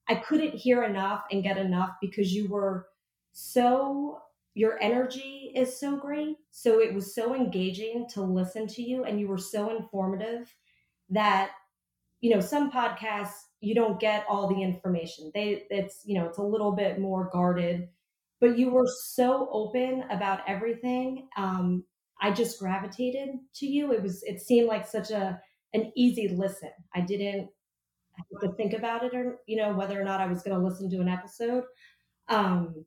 I 0.09 0.15
couldn't 0.15 0.55
hear 0.55 0.83
enough 0.83 1.23
and 1.31 1.43
get 1.43 1.57
enough 1.57 1.91
because 2.01 2.33
you 2.33 2.49
were 2.49 2.87
so 3.33 4.19
your 4.55 4.81
energy 4.81 5.51
is 5.55 5.79
so 5.79 5.97
great. 5.97 6.37
So 6.51 6.79
it 6.79 6.93
was 6.93 7.15
so 7.15 7.35
engaging 7.35 8.07
to 8.13 8.21
listen 8.21 8.67
to 8.67 8.83
you 8.83 9.03
and 9.03 9.19
you 9.19 9.27
were 9.27 9.37
so 9.37 9.75
informative 9.75 10.55
that 11.09 11.51
you 12.21 12.33
know, 12.33 12.39
some 12.39 12.71
podcasts 12.71 13.33
you 13.59 13.75
don't 13.75 13.99
get 13.99 14.25
all 14.29 14.47
the 14.47 14.61
information. 14.61 15.31
They 15.33 15.65
it's, 15.69 16.01
you 16.05 16.15
know, 16.17 16.25
it's 16.27 16.37
a 16.37 16.43
little 16.43 16.71
bit 16.73 16.99
more 16.99 17.29
guarded, 17.31 17.89
but 18.39 18.57
you 18.57 18.71
were 18.71 18.87
so 18.87 19.49
open 19.51 20.03
about 20.09 20.41
everything. 20.47 21.27
Um 21.37 21.83
I 22.21 22.31
just 22.31 22.59
gravitated 22.59 23.31
to 23.55 23.65
you. 23.65 23.91
It 23.91 24.01
was 24.01 24.23
it 24.23 24.41
seemed 24.41 24.67
like 24.67 24.87
such 24.87 25.11
a 25.11 25.41
an 25.73 25.91
easy 25.95 26.29
listen. 26.29 26.71
I 26.95 27.01
didn't 27.01 27.49
have 28.17 28.41
to 28.41 28.55
think 28.55 28.73
about 28.73 29.03
it 29.03 29.15
or 29.15 29.39
you 29.47 29.57
know 29.57 29.73
whether 29.73 29.99
or 29.99 30.05
not 30.05 30.21
I 30.21 30.27
was 30.27 30.43
going 30.43 30.57
to 30.57 30.63
listen 30.65 30.89
to 30.91 31.01
an 31.01 31.09
episode. 31.09 31.65
Um 32.29 32.85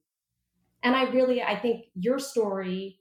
and 0.87 0.97
i 0.97 1.05
really 1.11 1.43
i 1.43 1.57
think 1.59 1.87
your 1.95 2.21
story 2.21 3.01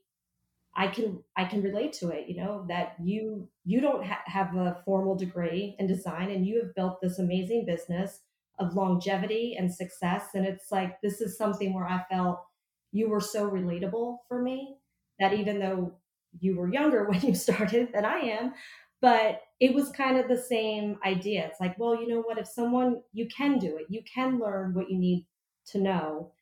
i 0.74 0.86
can 0.88 1.22
i 1.36 1.44
can 1.44 1.62
relate 1.62 1.92
to 1.92 2.08
it 2.10 2.28
you 2.28 2.36
know 2.36 2.64
that 2.68 2.96
you 3.02 3.48
you 3.64 3.80
don't 3.80 4.04
ha- 4.04 4.22
have 4.26 4.54
a 4.56 4.82
formal 4.84 5.14
degree 5.16 5.76
in 5.78 5.86
design 5.86 6.30
and 6.30 6.46
you 6.46 6.60
have 6.62 6.74
built 6.74 7.00
this 7.00 7.18
amazing 7.18 7.64
business 7.66 8.20
of 8.58 8.74
longevity 8.74 9.54
and 9.58 9.74
success. 9.74 10.30
And 10.34 10.46
it's 10.46 10.72
like 10.72 11.00
this 11.02 11.20
is 11.20 11.36
something 11.36 11.74
where 11.74 11.86
i 11.86 12.04
felt 12.10 12.44
you 12.92 13.08
were 13.08 13.20
so 13.20 13.50
relatable 13.50 14.18
for 14.28 14.42
me 14.42 14.78
that 15.18 15.34
even 15.34 15.58
though 15.60 15.94
you 16.40 16.56
were 16.56 16.72
younger 16.72 17.04
when 17.10 17.20
you 17.22 17.34
started 17.34 17.90
than 17.94 18.04
i 18.04 18.18
am 18.18 18.54
but 19.02 19.42
it 19.60 19.74
was 19.74 19.90
kind 19.90 20.18
of 20.18 20.28
the 20.28 20.36
same 20.42 20.98
idea. 21.04 21.46
It's 21.46 21.60
like 21.60 21.78
well 21.78 22.00
you 22.00 22.08
know 22.08 22.20
what? 22.22 22.38
If 22.38 22.46
someone 22.48 23.02
you 23.12 23.28
can 23.28 23.58
do 23.58 23.76
it. 23.76 23.86
You 23.90 24.02
can 24.04 24.38
learn 24.38 24.74
what 24.74 24.90
you 24.90 24.98
need 24.98 25.26
to 25.68 25.78
know 25.80 26.32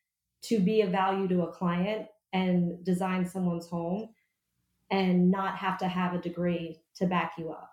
to 0.47 0.59
be 0.59 0.81
of 0.81 0.91
value 0.91 1.27
to 1.27 1.43
a 1.43 1.51
client 1.51 2.07
and 2.33 2.83
design 2.83 3.25
someone's 3.25 3.67
home 3.67 4.09
and 4.91 5.31
not 5.31 5.57
have 5.57 5.77
to 5.79 5.87
have 5.87 6.13
a 6.13 6.21
degree 6.21 6.81
to 6.95 7.05
back 7.05 7.33
you 7.37 7.51
up. 7.51 7.71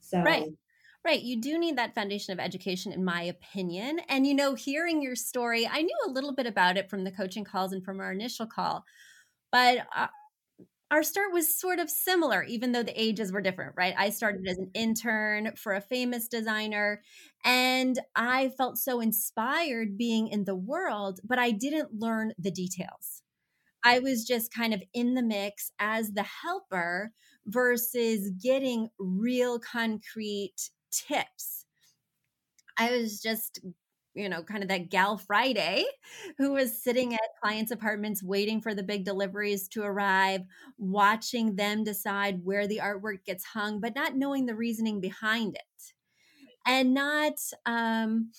So 0.00 0.22
Right. 0.22 0.48
Right. 1.04 1.22
You 1.22 1.40
do 1.40 1.58
need 1.58 1.76
that 1.78 1.96
foundation 1.96 2.32
of 2.32 2.38
education, 2.38 2.92
in 2.92 3.04
my 3.04 3.22
opinion. 3.22 4.00
And, 4.08 4.24
you 4.24 4.34
know, 4.34 4.54
hearing 4.54 5.02
your 5.02 5.16
story, 5.16 5.66
I 5.66 5.82
knew 5.82 5.96
a 6.06 6.10
little 6.10 6.32
bit 6.32 6.46
about 6.46 6.76
it 6.76 6.88
from 6.88 7.02
the 7.02 7.10
coaching 7.10 7.42
calls 7.42 7.72
and 7.72 7.84
from 7.84 7.98
our 7.98 8.12
initial 8.12 8.46
call. 8.46 8.84
But 9.50 9.78
uh, 9.96 10.06
our 10.92 11.02
start 11.02 11.32
was 11.32 11.58
sort 11.58 11.78
of 11.80 11.90
similar, 11.90 12.44
even 12.44 12.72
though 12.72 12.82
the 12.82 13.00
ages 13.00 13.32
were 13.32 13.40
different, 13.40 13.74
right? 13.76 13.94
I 13.96 14.10
started 14.10 14.46
as 14.46 14.58
an 14.58 14.70
intern 14.74 15.54
for 15.56 15.72
a 15.72 15.80
famous 15.80 16.28
designer, 16.28 17.02
and 17.44 17.98
I 18.14 18.50
felt 18.50 18.78
so 18.78 19.00
inspired 19.00 19.96
being 19.98 20.28
in 20.28 20.44
the 20.44 20.54
world, 20.54 21.20
but 21.24 21.38
I 21.38 21.50
didn't 21.50 21.94
learn 21.94 22.34
the 22.38 22.50
details. 22.50 23.22
I 23.84 24.00
was 24.00 24.26
just 24.26 24.52
kind 24.52 24.74
of 24.74 24.82
in 24.94 25.14
the 25.14 25.22
mix 25.22 25.72
as 25.78 26.12
the 26.12 26.24
helper 26.24 27.12
versus 27.46 28.30
getting 28.42 28.90
real 28.98 29.58
concrete 29.58 30.70
tips. 30.92 31.66
I 32.78 32.90
was 32.92 33.20
just 33.20 33.60
you 34.14 34.28
know, 34.28 34.42
kind 34.42 34.62
of 34.62 34.68
that 34.68 34.90
gal 34.90 35.18
Friday 35.18 35.84
who 36.38 36.52
was 36.52 36.82
sitting 36.82 37.14
at 37.14 37.20
clients' 37.42 37.70
apartments 37.72 38.22
waiting 38.22 38.60
for 38.60 38.74
the 38.74 38.82
big 38.82 39.04
deliveries 39.04 39.68
to 39.68 39.82
arrive, 39.82 40.42
watching 40.78 41.56
them 41.56 41.84
decide 41.84 42.44
where 42.44 42.66
the 42.66 42.78
artwork 42.78 43.24
gets 43.24 43.44
hung, 43.44 43.80
but 43.80 43.94
not 43.94 44.16
knowing 44.16 44.46
the 44.46 44.54
reasoning 44.54 45.00
behind 45.00 45.54
it 45.56 45.92
and 46.66 46.94
not 46.94 47.34
um, 47.66 48.30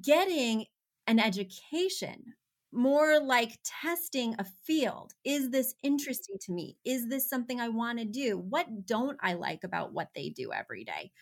getting 0.00 0.66
an 1.06 1.18
education. 1.18 2.34
More 2.72 3.20
like 3.20 3.58
testing 3.64 4.36
a 4.38 4.44
field. 4.44 5.14
Is 5.24 5.50
this 5.50 5.74
interesting 5.82 6.36
to 6.42 6.52
me? 6.52 6.78
Is 6.84 7.08
this 7.08 7.28
something 7.28 7.60
I 7.60 7.68
want 7.68 7.98
to 7.98 8.04
do? 8.04 8.38
What 8.38 8.86
don't 8.86 9.18
I 9.22 9.34
like 9.34 9.64
about 9.64 9.92
what 9.92 10.10
they 10.14 10.28
do 10.30 10.52
every 10.52 10.84
day? 10.84 11.12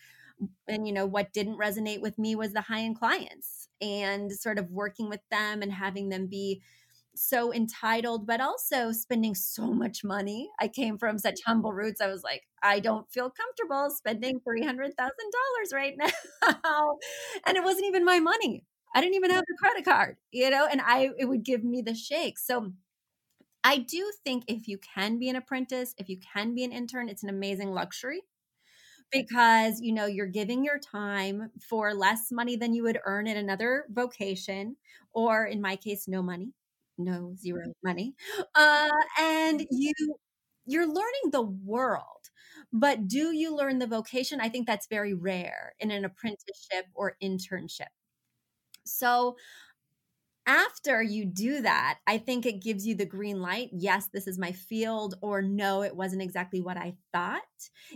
And 0.67 0.87
you 0.87 0.93
know 0.93 1.05
what 1.05 1.33
didn't 1.33 1.57
resonate 1.57 2.01
with 2.01 2.17
me 2.17 2.35
was 2.35 2.53
the 2.53 2.61
high 2.61 2.81
end 2.81 2.97
clients 2.97 3.67
and 3.81 4.31
sort 4.31 4.59
of 4.59 4.71
working 4.71 5.09
with 5.09 5.21
them 5.31 5.61
and 5.61 5.71
having 5.71 6.09
them 6.09 6.27
be 6.27 6.61
so 7.15 7.53
entitled 7.53 8.25
but 8.25 8.39
also 8.39 8.91
spending 8.91 9.35
so 9.35 9.73
much 9.73 10.03
money. 10.03 10.49
I 10.59 10.67
came 10.67 10.97
from 10.97 11.17
such 11.17 11.35
mm-hmm. 11.35 11.51
humble 11.51 11.73
roots 11.73 12.01
i 12.01 12.07
was 12.07 12.23
like 12.23 12.43
i 12.63 12.79
don't 12.79 13.09
feel 13.11 13.31
comfortable 13.31 13.89
spending 13.89 14.39
$300000 14.39 15.73
right 15.73 15.95
now. 15.97 16.09
And 17.45 17.57
it 17.57 17.63
wasn't 17.63 17.87
even 17.87 18.05
my 18.05 18.19
money. 18.19 18.65
I 18.95 19.01
didn't 19.01 19.15
even 19.15 19.31
have 19.31 19.43
a 19.43 19.57
credit 19.57 19.85
card 19.85 20.17
you 20.31 20.49
know 20.49 20.67
and 20.69 20.81
i 20.81 21.09
it 21.17 21.25
would 21.25 21.43
give 21.43 21.63
me 21.63 21.81
the 21.81 21.95
shakes 21.95 22.45
so 22.45 22.71
I 23.63 23.79
do 23.79 24.11
think 24.23 24.45
if 24.47 24.69
you 24.69 24.77
can 24.77 25.19
be 25.19 25.27
an 25.27 25.35
apprentice, 25.35 25.93
if 25.97 26.07
you 26.07 26.17
can 26.17 26.55
be 26.55 26.63
an 26.63 26.71
intern, 26.71 27.09
it's 27.09 27.23
an 27.23 27.29
amazing 27.29 27.71
luxury 27.73 28.21
because 29.11 29.81
you 29.81 29.93
know 29.93 30.05
you're 30.05 30.27
giving 30.27 30.63
your 30.63 30.79
time 30.79 31.51
for 31.61 31.93
less 31.93 32.31
money 32.31 32.55
than 32.55 32.73
you 32.73 32.83
would 32.83 32.99
earn 33.05 33.27
in 33.27 33.37
another 33.37 33.85
vocation 33.91 34.75
or 35.13 35.45
in 35.45 35.61
my 35.61 35.75
case 35.75 36.07
no 36.07 36.21
money 36.21 36.53
no 36.97 37.33
zero 37.37 37.63
money 37.83 38.15
uh, 38.55 38.89
and 39.19 39.65
you 39.71 39.93
you're 40.65 40.87
learning 40.87 41.31
the 41.31 41.41
world 41.41 42.29
but 42.71 43.07
do 43.07 43.33
you 43.35 43.55
learn 43.55 43.79
the 43.79 43.87
vocation? 43.87 44.39
I 44.41 44.49
think 44.49 44.67
that's 44.67 44.87
very 44.87 45.13
rare 45.13 45.73
in 45.79 45.91
an 45.91 46.05
apprenticeship 46.05 46.85
or 46.93 47.15
internship. 47.21 47.87
So 48.85 49.35
after 50.49 51.03
you 51.03 51.25
do 51.25 51.61
that, 51.61 51.99
I 52.07 52.17
think 52.17 52.43
it 52.43 52.63
gives 52.63 52.85
you 52.87 52.95
the 52.95 53.05
green 53.05 53.39
light. 53.39 53.69
Yes, 53.71 54.07
this 54.11 54.25
is 54.25 54.39
my 54.39 54.51
field, 54.51 55.13
or 55.21 55.43
no, 55.43 55.83
it 55.83 55.95
wasn't 55.95 56.23
exactly 56.23 56.59
what 56.59 56.75
I 56.75 56.95
thought. 57.13 57.43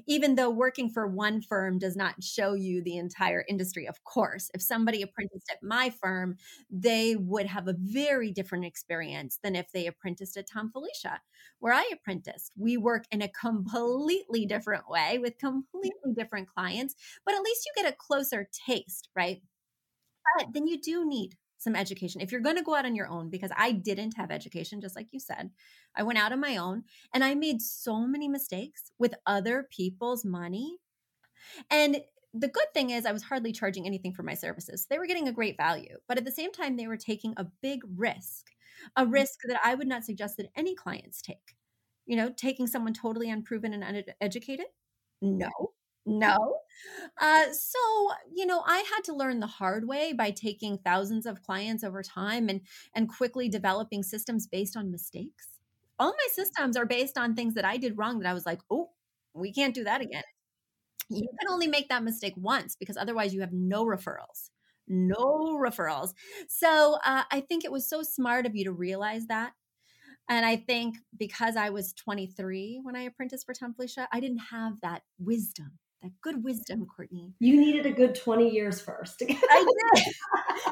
Even 0.06 0.36
though 0.36 0.52
working 0.52 0.88
for 0.88 1.08
one 1.08 1.42
firm 1.42 1.80
does 1.80 1.96
not 1.96 2.24
show 2.24 2.54
you 2.54 2.84
the 2.84 2.98
entire 2.98 3.44
industry, 3.50 3.88
of 3.88 4.04
course. 4.04 4.52
If 4.54 4.62
somebody 4.62 5.02
apprenticed 5.02 5.50
at 5.52 5.64
my 5.64 5.90
firm, 5.90 6.38
they 6.70 7.16
would 7.16 7.48
have 7.48 7.68
a 7.68 7.76
very 7.80 8.32
different 8.32 8.66
experience 8.66 9.40
than 9.42 9.56
if 9.56 9.72
they 9.72 9.88
apprenticed 9.88 10.38
at 10.38 10.48
Thom 10.48 10.70
Filicia, 10.72 11.22
where 11.58 11.74
I 11.74 11.90
apprenticed. 11.92 12.52
We 12.56 12.78
work 12.78 13.06
in 13.12 13.24
a 13.24 13.30
completely 13.30 14.46
different 14.46 14.88
way 14.88 15.18
with 15.18 15.40
completely 15.40 16.14
different 16.16 16.50
clients, 16.50 16.94
but 17.26 17.34
at 17.34 17.42
least 17.42 17.66
you 17.66 17.84
get 17.84 17.92
a 17.92 17.98
closer 17.98 18.48
taste, 18.68 19.10
right? 19.16 19.42
But 20.38 20.54
then 20.54 20.68
you 20.68 20.80
do 20.80 21.06
need 21.08 21.36
some 21.64 21.76
education. 21.76 22.22
If 22.22 22.32
you're 22.32 22.42
going 22.42 22.58
to 22.58 22.64
go 22.64 22.76
out 22.76 22.86
on 22.86 22.96
your 22.96 23.08
own, 23.08 23.30
because 23.30 23.52
I 23.56 23.72
didn't 23.72 24.16
have 24.18 24.32
education, 24.32 24.82
just 24.82 24.96
like 24.96 25.08
you 25.12 25.20
said, 25.20 25.52
I 25.96 26.04
went 26.04 26.20
out 26.20 26.32
on 26.32 26.40
my 26.40 26.58
own 26.58 26.84
and 27.14 27.24
I 27.24 27.36
made 27.36 27.62
so 27.62 28.00
many 28.08 28.28
mistakes 28.28 28.92
with 29.00 29.16
other 29.26 29.68
people's 29.72 30.26
money. 30.26 30.80
And 31.70 32.02
the 32.34 32.48
good 32.48 32.74
thing 32.74 32.90
is 32.90 33.06
I 33.06 33.12
was 33.12 33.24
hardly 33.24 33.52
charging 33.52 33.86
anything 33.86 34.14
for 34.14 34.24
my 34.24 34.34
services. 34.34 34.88
They 34.90 34.98
were 34.98 35.06
getting 35.06 35.28
a 35.28 35.34
great 35.34 35.58
value, 35.58 35.98
but 36.08 36.18
at 36.18 36.26
the 36.26 36.32
same 36.32 36.52
time, 36.52 36.76
they 36.78 36.88
were 36.88 36.98
taking 36.98 37.34
a 37.38 37.46
big 37.62 37.82
risk, 37.96 38.52
a 38.96 39.06
Mm-hmm. 39.06 39.24
risk 39.24 39.40
that 39.48 39.60
I 39.64 39.76
would 39.76 39.88
not 39.88 40.04
suggest 40.04 40.38
that 40.38 40.50
any 40.56 40.76
clients 40.76 41.22
take. 41.22 41.56
You 42.06 42.18
know, 42.18 42.30
taking 42.32 42.68
someone 42.68 42.94
totally 42.94 43.30
unproven 43.30 43.74
and 43.74 43.84
uneducated? 43.84 44.68
No, 45.22 45.74
no. 46.06 46.58
Uh, 47.20 47.46
so, 47.54 47.80
you 48.34 48.46
know, 48.46 48.64
I 48.66 48.80
had 48.80 49.04
to 49.06 49.16
learn 49.16 49.40
the 49.40 49.48
hard 49.48 49.88
way 49.88 50.14
by 50.14 50.32
taking 50.32 50.78
thousands 50.78 51.26
of 51.26 51.42
clients 51.42 51.84
over 51.84 52.04
time 52.04 52.50
and 52.50 52.62
and 52.94 53.10
quickly 53.10 53.48
developing 53.50 54.04
systems 54.04 54.48
based 54.48 54.76
on 54.76 54.92
mistakes. 54.92 55.48
All 56.00 56.12
my 56.12 56.28
systems 56.34 56.76
are 56.76 56.86
based 56.86 57.18
on 57.18 57.36
things 57.36 57.54
that 57.54 57.66
I 57.66 57.78
did 57.78 57.98
wrong 57.98 58.20
that 58.20 58.30
I 58.30 58.34
was 58.34 58.46
like, 58.46 58.60
oh, 58.70 58.90
we 59.34 59.54
can't 59.54 59.76
do 59.76 59.84
that 59.86 60.02
again. 60.02 60.24
You 61.10 61.28
can 61.40 61.52
only 61.52 61.68
make 61.68 61.90
that 61.90 62.04
mistake 62.04 62.34
once 62.36 62.76
because 62.76 62.98
otherwise 62.98 63.34
you 63.34 63.42
have 63.42 63.54
no 63.54 63.86
referrals. 63.86 64.50
No 64.88 65.58
referrals. 65.58 66.14
So 66.50 66.98
uh, 67.06 67.24
I 67.32 67.42
think 67.42 67.64
it 67.64 67.72
was 67.72 67.90
so 67.90 68.04
smart 68.04 68.46
of 68.46 68.56
you 68.56 68.66
to 68.66 68.72
realize 68.72 69.28
that. 69.28 69.54
And 70.30 70.46
I 70.46 70.56
think 70.56 70.98
because 71.18 71.56
I 71.56 71.70
was 71.70 71.94
23 71.94 72.80
when 72.84 72.96
I 72.96 73.04
apprenticed 73.04 73.46
for 73.46 73.54
Thom 73.54 73.76
I 74.12 74.20
didn't 74.20 74.40
have 74.52 74.80
that 74.82 75.04
wisdom, 75.20 75.80
that 76.04 76.12
good 76.22 76.44
wisdom, 76.44 76.86
Courtney. 76.86 77.34
You 77.40 77.60
needed 77.60 77.86
a 77.86 77.92
good 77.92 78.14
20 78.14 78.50
years 78.50 78.82
first. 78.82 79.24
I 79.30 79.66
did. 79.96 80.06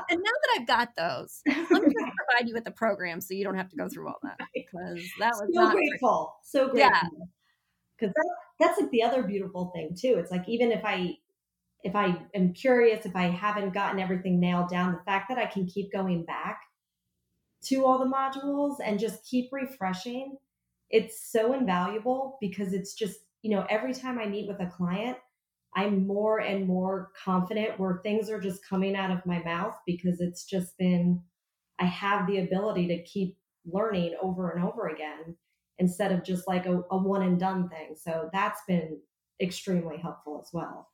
and 0.10 0.20
now 0.22 0.32
that 0.32 0.60
I've 0.60 0.68
got 0.68 0.90
those, 0.98 1.42
let 1.48 1.58
me 1.58 1.94
just 1.94 2.12
provide 2.18 2.48
you 2.48 2.54
with 2.54 2.66
the 2.66 2.72
program 2.72 3.22
so 3.22 3.34
you 3.34 3.44
don't 3.44 3.56
have 3.56 3.70
to 3.70 3.76
go 3.76 3.88
through 3.90 4.08
all 4.08 4.20
that 4.24 4.38
because 4.54 5.04
that 5.20 5.32
was 5.32 5.50
so 5.54 5.62
not 5.62 5.74
great. 5.74 5.90
grateful. 5.90 6.36
So 6.44 6.70
grateful. 6.70 6.80
Yeah. 6.80 7.02
Because 7.98 8.14
that, 8.14 8.26
that's 8.60 8.80
like 8.80 8.92
the 8.92 9.04
other 9.04 9.24
beautiful 9.24 9.72
thing 9.74 9.96
too. 10.00 10.16
It's 10.18 10.32
like 10.32 10.48
even 10.48 10.72
if 10.72 10.84
I 10.84 11.16
if 11.84 11.96
I 11.96 12.22
am 12.36 12.54
curious, 12.54 13.06
if 13.06 13.16
I 13.16 13.24
haven't 13.24 13.74
gotten 13.74 14.00
everything 14.00 14.40
nailed 14.40 14.70
down, 14.70 14.92
the 14.92 15.04
fact 15.04 15.30
that 15.30 15.38
I 15.38 15.46
can 15.46 15.66
keep 15.66 15.92
going 15.92 16.26
back 16.26 16.60
to 17.66 17.86
all 17.86 18.00
the 18.00 18.06
modules 18.06 18.76
and 18.84 19.00
just 19.00 19.24
keep 19.24 19.50
refreshing, 19.52 20.38
it's 20.90 21.32
so 21.32 21.54
invaluable 21.54 22.38
because 22.42 22.74
it's 22.74 22.94
just, 22.94 23.20
you 23.42 23.52
know, 23.52 23.66
every 23.70 23.94
time 23.94 24.20
I 24.20 24.28
meet 24.28 24.48
with 24.48 24.60
a 24.60 24.68
client, 24.68 25.18
I'm 25.76 26.06
more 26.06 26.40
and 26.40 26.68
more 26.68 27.12
confident 27.24 27.80
where 27.80 28.02
things 28.04 28.30
are 28.30 28.40
just 28.40 28.68
coming 28.68 28.96
out 28.96 29.12
of 29.12 29.26
my 29.26 29.42
mouth 29.44 29.76
because 29.86 30.20
it's 30.20 30.46
just 30.46 30.78
been, 30.78 31.22
I 31.80 31.86
have 31.86 32.28
the 32.28 32.40
ability 32.40 32.88
to 32.90 33.04
keep 33.04 33.38
learning 33.66 34.16
over 34.22 34.52
and 34.52 34.64
over 34.64 34.90
again 34.90 35.38
instead 35.80 36.12
of 36.12 36.24
just 36.24 36.48
like 36.48 36.66
a, 36.66 36.82
a 36.92 36.98
one 36.98 37.24
and 37.24 37.40
done 37.40 37.70
thing. 37.70 37.96
So 37.96 38.30
that's 38.34 38.60
been 38.68 39.00
extremely 39.42 39.98
helpful 39.98 40.40
as 40.44 40.50
well. 40.54 40.91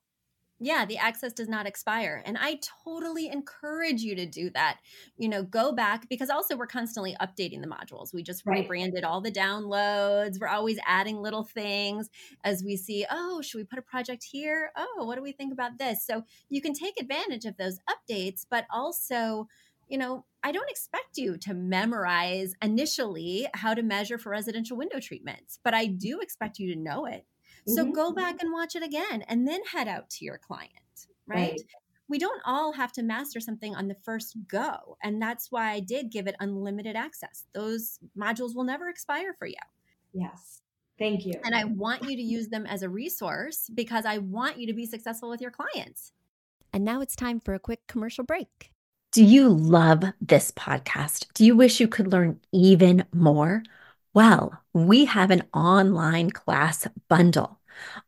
Yeah, 0.59 0.85
the 0.85 0.97
access 0.97 1.33
does 1.33 1.47
not 1.47 1.67
expire. 1.67 2.23
And 2.25 2.35
I 2.35 2.59
totally 2.83 3.27
encourage 3.27 4.01
you 4.01 4.15
to 4.15 4.25
do 4.25 4.49
that. 4.51 4.79
You 5.15 5.29
know, 5.29 5.43
go 5.43 5.71
back 5.71 6.09
because 6.09 6.31
also 6.31 6.57
we're 6.57 6.65
constantly 6.65 7.15
updating 7.21 7.61
the 7.61 7.67
modules. 7.67 8.11
We 8.11 8.23
just 8.23 8.43
Right. 8.45 8.75
rebranded 8.83 9.03
all 9.03 9.21
the 9.21 9.31
downloads. 9.31 10.39
We're 10.39 10.47
always 10.47 10.79
adding 10.83 11.17
little 11.21 11.43
things 11.43 12.09
as 12.43 12.63
we 12.63 12.75
see, 12.75 13.05
oh, 13.11 13.41
should 13.43 13.59
we 13.59 13.65
put 13.65 13.77
a 13.77 13.83
project 13.83 14.23
here? 14.23 14.71
Oh, 14.75 15.05
what 15.05 15.15
do 15.15 15.21
we 15.21 15.31
think 15.31 15.53
about 15.53 15.77
this? 15.77 16.03
So 16.03 16.23
you 16.49 16.59
can 16.59 16.73
take 16.73 16.99
advantage 16.99 17.45
of 17.45 17.57
those 17.57 17.77
updates, 17.87 18.43
but 18.49 18.65
also, 18.71 19.47
you 19.87 19.99
know, 19.99 20.25
I 20.41 20.51
don't 20.51 20.71
expect 20.71 21.17
you 21.17 21.37
to 21.37 21.53
memorize 21.53 22.55
initially 22.63 23.47
how 23.53 23.75
to 23.75 23.83
measure 23.83 24.17
for 24.17 24.31
residential 24.31 24.75
window 24.75 24.99
treatments, 24.99 25.59
but 25.63 25.75
I 25.75 25.85
do 25.85 26.19
expect 26.19 26.57
you 26.57 26.73
to 26.73 26.79
know 26.79 27.05
it. 27.05 27.27
So 27.67 27.85
Mhm. 27.85 27.93
go 27.93 28.11
back 28.13 28.41
and 28.41 28.51
watch 28.51 28.75
it 28.75 28.83
again 28.83 29.23
and 29.23 29.47
then 29.47 29.61
head 29.65 29.87
out 29.87 30.09
to 30.11 30.25
your 30.25 30.37
client, 30.37 31.07
right? 31.27 31.51
Right. 31.51 31.61
We 32.09 32.17
don't 32.17 32.41
all 32.45 32.71
have 32.71 32.93
to 32.93 33.03
master 33.03 33.41
something 33.41 33.75
on 33.75 33.89
the 33.89 33.95
first 33.95 34.37
go. 34.47 34.97
And 35.03 35.21
that's 35.21 35.51
why 35.51 35.71
I 35.71 35.81
did 35.81 36.09
give 36.09 36.27
it 36.27 36.35
unlimited 36.39 36.95
access. 36.95 37.43
Those 37.53 37.99
modules 38.17 38.55
will 38.55 38.63
never 38.63 38.87
expire 38.87 39.33
for 39.33 39.45
you. 39.45 39.55
Yes. 40.13 40.61
Thank 40.97 41.25
you. 41.25 41.33
And 41.43 41.53
I 41.53 41.65
want 41.65 42.03
you 42.03 42.15
to 42.15 42.21
use 42.23 42.47
them 42.47 42.65
as 42.65 42.81
a 42.81 42.89
resource 42.89 43.69
because 43.73 44.05
I 44.05 44.19
want 44.19 44.57
you 44.57 44.67
to 44.67 44.73
be 44.73 44.85
successful 44.85 45.29
with 45.29 45.41
your 45.41 45.51
clients. 45.51 46.13
And 46.73 46.85
now 46.85 47.01
it's 47.01 47.15
time 47.15 47.41
for 47.41 47.53
a 47.53 47.59
quick 47.59 47.85
commercial 47.87 48.23
break. 48.23 48.71
Do 49.11 49.23
you 49.23 49.49
love 49.49 50.03
this 50.21 50.51
podcast? 50.51 51.27
Do 51.33 51.45
you 51.45 51.55
wish 51.55 51.79
you 51.79 51.87
could 51.87 52.11
learn 52.11 52.39
even 52.51 53.05
more? 53.13 53.63
Well, 54.13 54.61
we 54.73 55.05
have 55.05 55.31
an 55.31 55.43
online 55.53 56.31
class 56.31 56.87
bundle. 57.07 57.56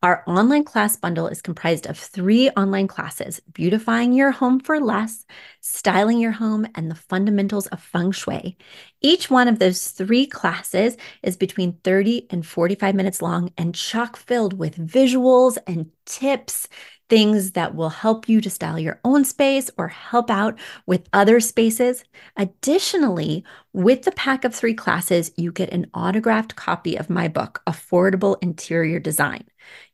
Our 0.01 0.23
online 0.27 0.63
class 0.63 0.95
bundle 0.95 1.27
is 1.27 1.41
comprised 1.41 1.85
of 1.87 1.97
three 1.97 2.49
online 2.51 2.87
classes 2.87 3.41
beautifying 3.53 4.13
your 4.13 4.31
home 4.31 4.59
for 4.59 4.79
less, 4.79 5.25
styling 5.61 6.19
your 6.19 6.31
home, 6.31 6.67
and 6.75 6.89
the 6.89 6.95
fundamentals 6.95 7.67
of 7.67 7.81
feng 7.81 8.11
shui. 8.11 8.57
Each 9.01 9.29
one 9.29 9.47
of 9.47 9.59
those 9.59 9.89
three 9.89 10.25
classes 10.25 10.97
is 11.23 11.37
between 11.37 11.73
30 11.83 12.27
and 12.29 12.45
45 12.45 12.95
minutes 12.95 13.21
long 13.21 13.51
and 13.57 13.75
chock 13.75 14.17
filled 14.17 14.57
with 14.57 14.77
visuals 14.77 15.57
and 15.67 15.91
tips, 16.05 16.67
things 17.09 17.51
that 17.51 17.75
will 17.75 17.89
help 17.89 18.29
you 18.29 18.39
to 18.41 18.49
style 18.49 18.79
your 18.79 18.99
own 19.03 19.25
space 19.25 19.69
or 19.77 19.87
help 19.87 20.29
out 20.29 20.57
with 20.85 21.09
other 21.11 21.39
spaces. 21.39 22.03
Additionally, 22.37 23.43
with 23.73 24.03
the 24.03 24.11
pack 24.11 24.45
of 24.45 24.55
three 24.55 24.73
classes, 24.73 25.31
you 25.35 25.51
get 25.51 25.71
an 25.71 25.89
autographed 25.93 26.55
copy 26.55 26.95
of 26.95 27.09
my 27.09 27.27
book, 27.27 27.61
Affordable 27.67 28.37
Interior 28.41 28.99
Design. 28.99 29.45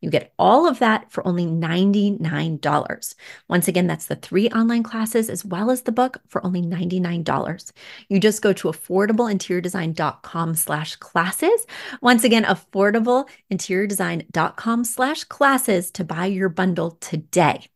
You 0.01 0.09
get 0.09 0.33
all 0.37 0.67
of 0.67 0.79
that 0.79 1.09
for 1.11 1.25
only 1.27 1.45
$99. 1.45 3.15
Once 3.47 3.67
again, 3.67 3.87
that's 3.87 4.05
the 4.05 4.15
three 4.15 4.47
online 4.49 4.83
classes 4.83 5.29
as 5.29 5.43
well 5.43 5.71
as 5.71 5.81
the 5.81 5.91
book 5.91 6.21
for 6.27 6.45
only 6.45 6.61
$99. 6.61 7.71
You 8.09 8.19
just 8.19 8.41
go 8.41 8.53
to 8.53 8.69
affordableinteriordesign.com 8.69 10.55
slash 10.55 10.95
classes. 10.97 11.65
Once 12.01 12.23
again, 12.23 12.43
affordableinteriordesign.com 12.43 14.83
slash 14.83 15.23
classes 15.25 15.91
to 15.91 16.03
buy 16.03 16.25
your 16.25 16.49
bundle 16.49 16.97
today. 17.05 17.67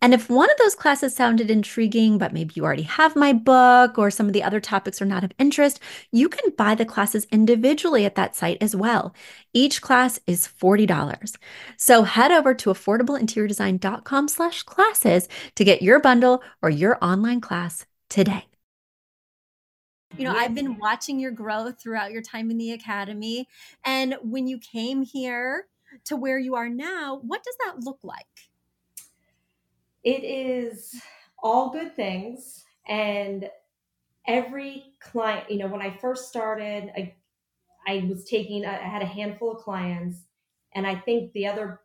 And 0.00 0.12
if 0.12 0.28
one 0.28 0.50
of 0.50 0.56
those 0.58 0.74
classes 0.74 1.14
sounded 1.14 1.50
intriguing, 1.50 2.18
but 2.18 2.32
maybe 2.32 2.52
you 2.54 2.64
already 2.64 2.82
have 2.82 3.16
my 3.16 3.32
book 3.32 3.98
or 3.98 4.10
some 4.10 4.26
of 4.26 4.32
the 4.32 4.42
other 4.42 4.60
topics 4.60 5.00
are 5.00 5.06
not 5.06 5.24
of 5.24 5.32
interest, 5.38 5.80
you 6.10 6.28
can 6.28 6.50
buy 6.56 6.74
the 6.74 6.84
classes 6.84 7.26
individually 7.30 8.04
at 8.04 8.14
that 8.16 8.34
site 8.36 8.58
as 8.60 8.74
well. 8.76 9.14
Each 9.52 9.80
class 9.80 10.20
is 10.26 10.46
$40. 10.46 11.36
So 11.76 12.02
head 12.02 12.32
over 12.32 12.54
to 12.54 12.70
affordableinteriordesign.com 12.70 14.28
slash 14.28 14.62
classes 14.62 15.28
to 15.54 15.64
get 15.64 15.82
your 15.82 16.00
bundle 16.00 16.42
or 16.60 16.70
your 16.70 16.98
online 17.02 17.40
class 17.40 17.86
today. 18.10 18.46
You 20.18 20.26
know, 20.26 20.34
I've 20.36 20.54
been 20.54 20.76
watching 20.76 21.18
your 21.18 21.30
growth 21.30 21.80
throughout 21.80 22.12
your 22.12 22.20
time 22.20 22.50
in 22.50 22.58
the 22.58 22.72
academy. 22.72 23.48
And 23.82 24.16
when 24.22 24.46
you 24.46 24.58
came 24.58 25.00
here 25.02 25.68
to 26.04 26.16
where 26.16 26.38
you 26.38 26.54
are 26.54 26.68
now, 26.68 27.20
what 27.22 27.42
does 27.42 27.56
that 27.64 27.82
look 27.82 28.00
like? 28.02 28.26
It 30.04 30.24
is 30.24 31.00
all 31.42 31.70
good 31.70 31.94
things 31.96 32.64
and 32.88 33.48
every 34.26 34.84
client 35.00 35.50
you 35.50 35.58
know 35.58 35.66
when 35.68 35.82
i 35.82 35.96
first 35.98 36.28
started 36.28 36.90
i 36.96 37.14
i 37.86 38.04
was 38.08 38.24
taking 38.24 38.64
i 38.64 38.74
had 38.74 39.02
a 39.02 39.06
handful 39.06 39.52
of 39.52 39.62
clients 39.62 40.24
and 40.74 40.86
i 40.86 40.94
think 40.94 41.32
the 41.32 41.46
other 41.46 41.80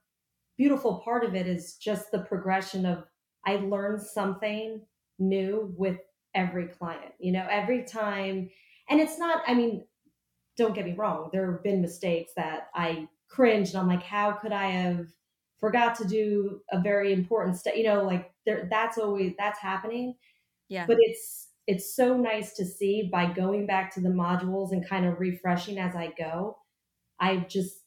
beautiful 0.58 1.00
part 1.04 1.24
of 1.24 1.36
it 1.36 1.48
is 1.48 1.76
just 1.76 2.12
the 2.12 2.20
progression 2.20 2.86
of 2.86 3.06
i 3.46 3.56
learned 3.58 4.02
something 4.02 4.82
new 5.20 5.74
with 5.78 6.00
every 6.36 6.68
client 6.68 7.14
you 7.20 7.32
know 7.32 7.48
every 7.50 7.84
time 7.84 8.50
and 8.90 9.00
it's 9.00 9.18
not 9.18 9.42
i 9.48 9.54
mean 9.54 9.84
don't 10.58 10.76
get 10.76 10.86
me 10.86 10.94
wrong 10.94 11.30
there 11.34 11.52
have 11.52 11.64
been 11.64 11.82
mistakes 11.82 12.32
that 12.36 12.70
i 12.76 13.08
cringed 13.30 13.76
i'm 13.76 13.88
like 13.88 14.04
how 14.04 14.32
could 14.32 14.52
i 14.52 14.68
have 14.70 15.08
forgot 15.60 15.96
to 15.96 16.06
do 16.06 16.62
a 16.72 16.80
very 16.80 17.14
important 17.14 17.58
step 17.58 17.76
you 17.76 17.84
know 17.84 18.04
like 18.04 18.32
there 18.46 18.68
that's 18.70 18.98
always 18.98 19.34
that's 19.38 19.60
happening. 19.60 20.16
Yeah. 20.70 20.86
but 20.86 20.98
it's 21.00 21.48
it's 21.66 21.96
so 21.96 22.18
nice 22.18 22.54
to 22.56 22.66
see 22.66 23.10
by 23.12 23.32
going 23.32 23.66
back 23.66 23.94
to 23.94 24.02
the 24.02 24.10
modules 24.10 24.72
and 24.72 24.88
kind 24.88 25.06
of 25.06 25.20
refreshing 25.20 25.78
as 25.78 25.96
i 25.96 26.12
go 26.18 26.58
i 27.22 27.38
just 27.38 27.84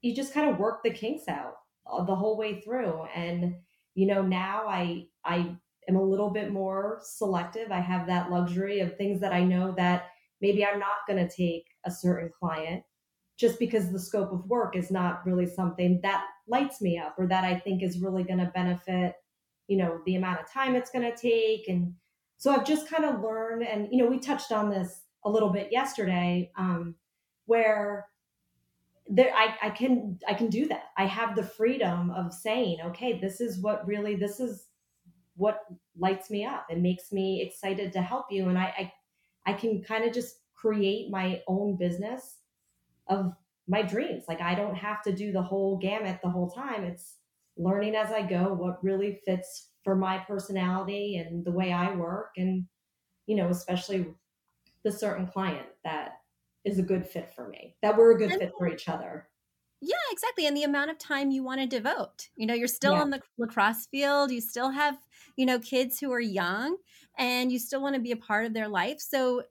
you 0.00 0.14
just 0.14 0.32
kind 0.32 0.48
of 0.48 0.58
work 0.58 0.82
the 0.82 0.90
kinks 0.90 1.26
out 1.28 1.54
uh, 1.90 2.04
the 2.04 2.14
whole 2.14 2.36
way 2.36 2.60
through. 2.60 3.04
And 3.14 3.56
you 3.94 4.06
know 4.06 4.22
now 4.22 4.66
i 4.68 5.06
i 5.24 5.56
am 5.88 5.96
a 5.96 6.02
little 6.02 6.30
bit 6.30 6.52
more 6.52 7.00
selective. 7.02 7.72
I 7.72 7.80
have 7.80 8.06
that 8.06 8.30
luxury 8.30 8.80
of 8.80 8.96
things 8.96 9.20
that 9.20 9.32
i 9.32 9.42
know 9.42 9.74
that 9.76 10.06
maybe 10.40 10.64
i'm 10.64 10.78
not 10.78 11.06
going 11.08 11.26
to 11.26 11.34
take 11.34 11.64
a 11.84 11.90
certain 11.90 12.30
client 12.38 12.84
just 13.38 13.58
because 13.58 13.90
the 13.92 14.00
scope 14.00 14.32
of 14.32 14.46
work 14.46 14.76
is 14.76 14.90
not 14.90 15.24
really 15.24 15.46
something 15.46 16.00
that 16.02 16.24
lights 16.48 16.82
me 16.82 16.98
up 16.98 17.14
or 17.16 17.26
that 17.28 17.44
I 17.44 17.58
think 17.58 17.82
is 17.82 18.00
really 18.00 18.24
going 18.24 18.40
to 18.40 18.52
benefit, 18.52 19.14
you 19.68 19.76
know, 19.76 20.00
the 20.06 20.16
amount 20.16 20.40
of 20.40 20.50
time 20.50 20.74
it's 20.74 20.90
going 20.90 21.10
to 21.10 21.16
take. 21.16 21.68
And 21.68 21.94
so 22.36 22.50
I've 22.50 22.66
just 22.66 22.88
kind 22.88 23.04
of 23.04 23.20
learned, 23.20 23.62
and, 23.62 23.88
you 23.92 23.98
know, 23.98 24.10
we 24.10 24.18
touched 24.18 24.50
on 24.50 24.70
this 24.70 25.02
a 25.24 25.30
little 25.30 25.50
bit 25.50 25.68
yesterday, 25.70 26.50
um, 26.58 26.96
where 27.46 28.06
there 29.06 29.32
I, 29.34 29.56
I 29.62 29.70
can 29.70 30.18
I 30.28 30.34
can 30.34 30.48
do 30.48 30.68
that. 30.68 30.86
I 30.98 31.06
have 31.06 31.34
the 31.34 31.42
freedom 31.42 32.10
of 32.10 32.34
saying, 32.34 32.78
okay, 32.86 33.18
this 33.18 33.40
is 33.40 33.58
what 33.58 33.86
really 33.86 34.16
this 34.16 34.38
is 34.38 34.66
what 35.36 35.62
lights 35.96 36.28
me 36.28 36.44
up 36.44 36.66
and 36.70 36.82
makes 36.82 37.10
me 37.10 37.40
excited 37.40 37.92
to 37.94 38.02
help 38.02 38.26
you. 38.30 38.48
And 38.48 38.58
I 38.58 38.92
I, 39.46 39.50
I 39.50 39.52
can 39.54 39.82
kind 39.82 40.04
of 40.04 40.12
just 40.12 40.40
create 40.54 41.10
my 41.10 41.40
own 41.46 41.78
business 41.78 42.38
of 43.08 43.32
my 43.66 43.82
dreams. 43.82 44.24
Like 44.28 44.40
I 44.40 44.54
don't 44.54 44.74
have 44.74 45.02
to 45.02 45.12
do 45.12 45.32
the 45.32 45.42
whole 45.42 45.78
gamut 45.78 46.20
the 46.22 46.30
whole 46.30 46.50
time. 46.50 46.84
It's 46.84 47.16
learning 47.56 47.94
as 47.94 48.10
I 48.10 48.22
go 48.22 48.54
what 48.54 48.82
really 48.82 49.20
fits 49.24 49.70
for 49.84 49.96
my 49.96 50.18
personality 50.18 51.16
and 51.16 51.44
the 51.44 51.52
way 51.52 51.72
I 51.72 51.94
work 51.94 52.30
and 52.36 52.66
you 53.26 53.36
know, 53.36 53.48
especially 53.48 54.06
the 54.84 54.90
certain 54.90 55.26
client 55.26 55.66
that 55.84 56.20
is 56.64 56.78
a 56.78 56.82
good 56.82 57.06
fit 57.06 57.32
for 57.34 57.48
me, 57.48 57.76
that 57.82 57.96
we're 57.96 58.12
a 58.12 58.18
good 58.18 58.32
fit 58.32 58.52
for 58.58 58.68
each 58.68 58.88
other. 58.88 59.28
Yeah, 59.80 59.94
exactly. 60.10 60.46
And 60.46 60.56
the 60.56 60.64
amount 60.64 60.90
of 60.90 60.98
time 60.98 61.30
you 61.30 61.44
want 61.44 61.60
to 61.60 61.66
devote. 61.66 62.28
You 62.36 62.46
know, 62.46 62.54
you're 62.54 62.66
still 62.66 62.94
yeah. 62.94 63.00
on 63.00 63.10
the 63.10 63.20
lacrosse 63.38 63.86
field, 63.86 64.32
you 64.32 64.40
still 64.40 64.70
have, 64.70 64.96
you 65.36 65.46
know, 65.46 65.58
kids 65.60 66.00
who 66.00 66.10
are 66.10 66.20
young 66.20 66.76
and 67.16 67.52
you 67.52 67.58
still 67.58 67.80
want 67.80 67.94
to 67.94 68.00
be 68.00 68.12
a 68.12 68.16
part 68.16 68.44
of 68.44 68.54
their 68.54 68.68
life. 68.68 68.98
So 68.98 69.42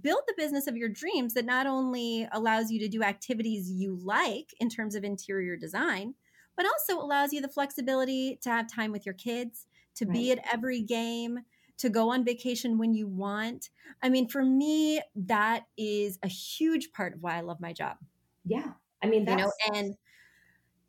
build 0.00 0.22
the 0.26 0.34
business 0.36 0.66
of 0.66 0.76
your 0.76 0.88
dreams 0.88 1.34
that 1.34 1.44
not 1.44 1.66
only 1.66 2.26
allows 2.32 2.70
you 2.70 2.78
to 2.80 2.88
do 2.88 3.02
activities 3.02 3.70
you 3.70 3.98
like 4.02 4.54
in 4.60 4.68
terms 4.68 4.94
of 4.94 5.04
interior 5.04 5.56
design, 5.56 6.14
but 6.56 6.66
also 6.66 6.98
allows 6.98 7.32
you 7.32 7.40
the 7.40 7.48
flexibility 7.48 8.38
to 8.42 8.50
have 8.50 8.72
time 8.72 8.92
with 8.92 9.04
your 9.04 9.14
kids, 9.14 9.66
to 9.96 10.04
right. 10.06 10.14
be 10.14 10.32
at 10.32 10.44
every 10.52 10.80
game, 10.80 11.40
to 11.78 11.88
go 11.88 12.10
on 12.10 12.24
vacation 12.24 12.78
when 12.78 12.94
you 12.94 13.06
want. 13.06 13.70
I 14.02 14.08
mean, 14.08 14.28
for 14.28 14.44
me, 14.44 15.00
that 15.14 15.64
is 15.76 16.18
a 16.22 16.28
huge 16.28 16.92
part 16.92 17.14
of 17.14 17.22
why 17.22 17.36
I 17.36 17.40
love 17.40 17.60
my 17.60 17.72
job. 17.72 17.96
Yeah. 18.44 18.72
I 19.02 19.06
mean, 19.06 19.24
that's... 19.24 19.40
you 19.40 19.46
know, 19.46 19.78
and 19.78 19.94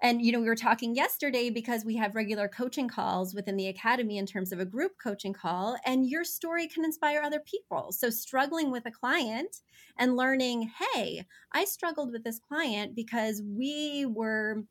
and 0.02 0.22
you 0.22 0.32
know, 0.32 0.40
we 0.40 0.48
were 0.48 0.56
talking 0.56 0.96
yesterday 0.96 1.50
because 1.50 1.86
we 1.86 1.96
have 1.98 2.16
regular 2.16 2.48
coaching 2.48 2.88
calls 2.88 3.34
within 3.34 3.56
the 3.56 3.68
academy 3.68 4.18
in 4.18 4.26
terms 4.26 4.52
of 4.52 4.60
a 4.60 4.66
group 4.66 4.94
coaching 5.02 5.34
call, 5.34 5.78
and 5.86 6.08
your 6.08 6.24
story 6.24 6.68
can 6.68 6.84
inspire 6.84 7.22
other 7.22 7.40
people. 7.40 7.92
So 7.92 8.10
struggling 8.10 8.72
with 8.72 8.86
a 8.86 8.92
client 8.92 9.62
and 9.98 10.18
learning, 10.18 10.72
hey, 10.94 11.26
I 11.52 11.66
struggled 11.66 12.12
with 12.12 12.24
this 12.24 12.40
client 12.40 12.96
because 12.96 13.42
we 13.42 14.06
were 14.06 14.64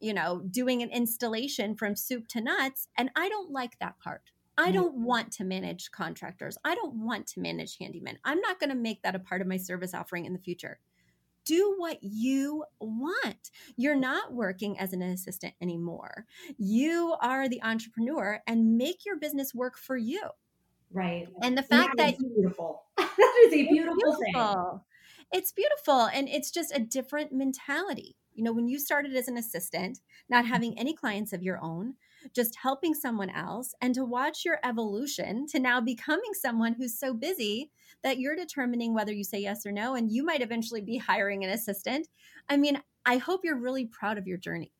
you 0.00 0.14
know, 0.14 0.40
doing 0.50 0.82
an 0.82 0.90
installation 0.90 1.76
from 1.76 1.94
soup 1.94 2.26
to 2.28 2.40
nuts. 2.40 2.88
And 2.96 3.10
I 3.14 3.28
don't 3.28 3.50
like 3.50 3.78
that 3.78 3.98
part. 4.00 4.22
I 4.58 4.72
don't 4.72 4.94
want 4.94 5.32
to 5.32 5.44
manage 5.44 5.90
contractors. 5.90 6.58
I 6.64 6.74
don't 6.74 7.06
want 7.06 7.26
to 7.28 7.40
manage 7.40 7.78
handymen. 7.78 8.16
I'm 8.24 8.40
not 8.40 8.60
going 8.60 8.68
to 8.68 8.76
make 8.76 9.02
that 9.02 9.14
a 9.14 9.18
part 9.18 9.40
of 9.40 9.46
my 9.46 9.56
service 9.56 9.94
offering 9.94 10.26
in 10.26 10.34
the 10.34 10.38
future. 10.38 10.78
Do 11.44 11.74
what 11.78 11.98
you 12.02 12.64
want. 12.80 13.50
You're 13.76 13.96
not 13.96 14.32
working 14.32 14.78
as 14.78 14.92
an 14.92 15.02
assistant 15.02 15.54
anymore. 15.60 16.26
You 16.58 17.16
are 17.20 17.48
the 17.48 17.62
entrepreneur 17.62 18.40
and 18.46 18.76
make 18.76 19.04
your 19.04 19.16
business 19.16 19.54
work 19.54 19.76
for 19.78 19.96
you. 19.96 20.22
Right. 20.92 21.28
And 21.42 21.56
the 21.56 21.62
fact 21.62 21.96
that, 21.96 22.18
that 22.18 22.34
beautiful. 22.34 22.82
that 22.96 23.34
is 23.46 23.52
a 23.52 23.68
beautiful, 23.68 23.94
beautiful 23.94 24.16
thing. 24.16 24.80
It's 25.32 25.52
beautiful 25.52 26.08
and 26.12 26.28
it's 26.28 26.50
just 26.50 26.74
a 26.74 26.80
different 26.80 27.32
mentality. 27.32 28.16
You 28.34 28.44
know, 28.44 28.52
when 28.52 28.68
you 28.68 28.78
started 28.78 29.14
as 29.14 29.28
an 29.28 29.36
assistant, 29.36 30.00
not 30.28 30.44
mm-hmm. 30.44 30.52
having 30.52 30.78
any 30.78 30.94
clients 30.94 31.32
of 31.32 31.42
your 31.42 31.62
own, 31.62 31.94
just 32.34 32.56
helping 32.56 32.94
someone 32.94 33.30
else 33.30 33.74
and 33.80 33.94
to 33.94 34.04
watch 34.04 34.44
your 34.44 34.58
evolution 34.64 35.46
to 35.48 35.58
now 35.58 35.80
becoming 35.80 36.32
someone 36.32 36.74
who's 36.74 36.98
so 36.98 37.14
busy 37.14 37.70
that 38.02 38.18
you're 38.18 38.36
determining 38.36 38.94
whether 38.94 39.12
you 39.12 39.24
say 39.24 39.38
yes 39.38 39.64
or 39.64 39.72
no 39.72 39.94
and 39.94 40.10
you 40.10 40.24
might 40.24 40.42
eventually 40.42 40.80
be 40.80 40.98
hiring 40.98 41.44
an 41.44 41.50
assistant. 41.50 42.08
I 42.48 42.56
mean 42.56 42.80
i 43.06 43.16
hope 43.16 43.40
you're 43.44 43.58
really 43.58 43.86
proud 43.86 44.18
of 44.18 44.26
your 44.26 44.38
journey. 44.38 44.72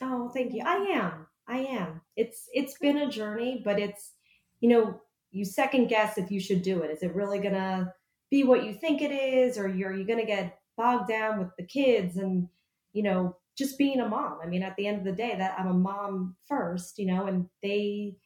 Oh 0.00 0.28
thank 0.28 0.52
you. 0.54 0.62
I 0.64 0.76
am. 0.76 1.26
I 1.48 1.58
am. 1.58 2.00
It's 2.16 2.48
it's 2.52 2.78
been 2.78 2.98
a 2.98 3.10
journey 3.10 3.60
but 3.64 3.78
it's 3.78 4.12
you 4.60 4.68
know 4.68 5.00
you 5.30 5.44
second 5.44 5.88
guess 5.88 6.16
if 6.16 6.30
you 6.30 6.40
should 6.40 6.62
do 6.62 6.82
it. 6.82 6.90
Is 6.90 7.02
it 7.02 7.14
really 7.14 7.38
gonna 7.38 7.92
be 8.30 8.44
what 8.44 8.64
you 8.64 8.74
think 8.74 9.02
it 9.02 9.12
is 9.12 9.58
or 9.58 9.68
you're 9.68 9.94
you 9.94 10.06
gonna 10.06 10.26
get 10.26 10.58
bogged 10.76 11.08
down 11.08 11.38
with 11.38 11.48
the 11.56 11.64
kids 11.64 12.16
and 12.16 12.48
you 12.92 13.02
know 13.02 13.36
just 13.56 13.78
being 13.78 14.00
a 14.00 14.08
mom. 14.08 14.38
I 14.42 14.46
mean, 14.46 14.62
at 14.62 14.76
the 14.76 14.86
end 14.86 14.98
of 14.98 15.04
the 15.04 15.12
day, 15.12 15.34
that 15.36 15.58
I'm 15.58 15.68
a 15.68 15.74
mom 15.74 16.36
first, 16.46 16.98
you 16.98 17.06
know, 17.06 17.26
and 17.26 17.48
they 17.62 18.16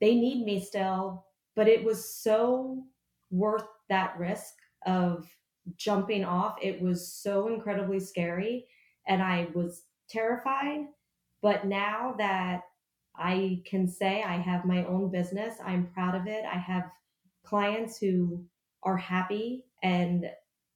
they 0.00 0.14
need 0.14 0.44
me 0.44 0.60
still, 0.60 1.26
but 1.56 1.68
it 1.68 1.84
was 1.84 2.02
so 2.08 2.84
worth 3.30 3.66
that 3.88 4.18
risk 4.18 4.54
of 4.86 5.28
jumping 5.76 6.24
off. 6.24 6.56
It 6.62 6.80
was 6.80 7.12
so 7.12 7.48
incredibly 7.48 8.00
scary 8.00 8.66
and 9.06 9.22
I 9.22 9.48
was 9.54 9.82
terrified, 10.08 10.86
but 11.42 11.66
now 11.66 12.14
that 12.18 12.62
I 13.16 13.62
can 13.66 13.86
say 13.86 14.22
I 14.22 14.36
have 14.36 14.64
my 14.64 14.84
own 14.84 15.10
business, 15.10 15.56
I'm 15.64 15.90
proud 15.92 16.14
of 16.14 16.26
it. 16.26 16.44
I 16.44 16.56
have 16.56 16.84
clients 17.44 17.98
who 17.98 18.44
are 18.82 18.96
happy 18.96 19.64
and 19.82 20.24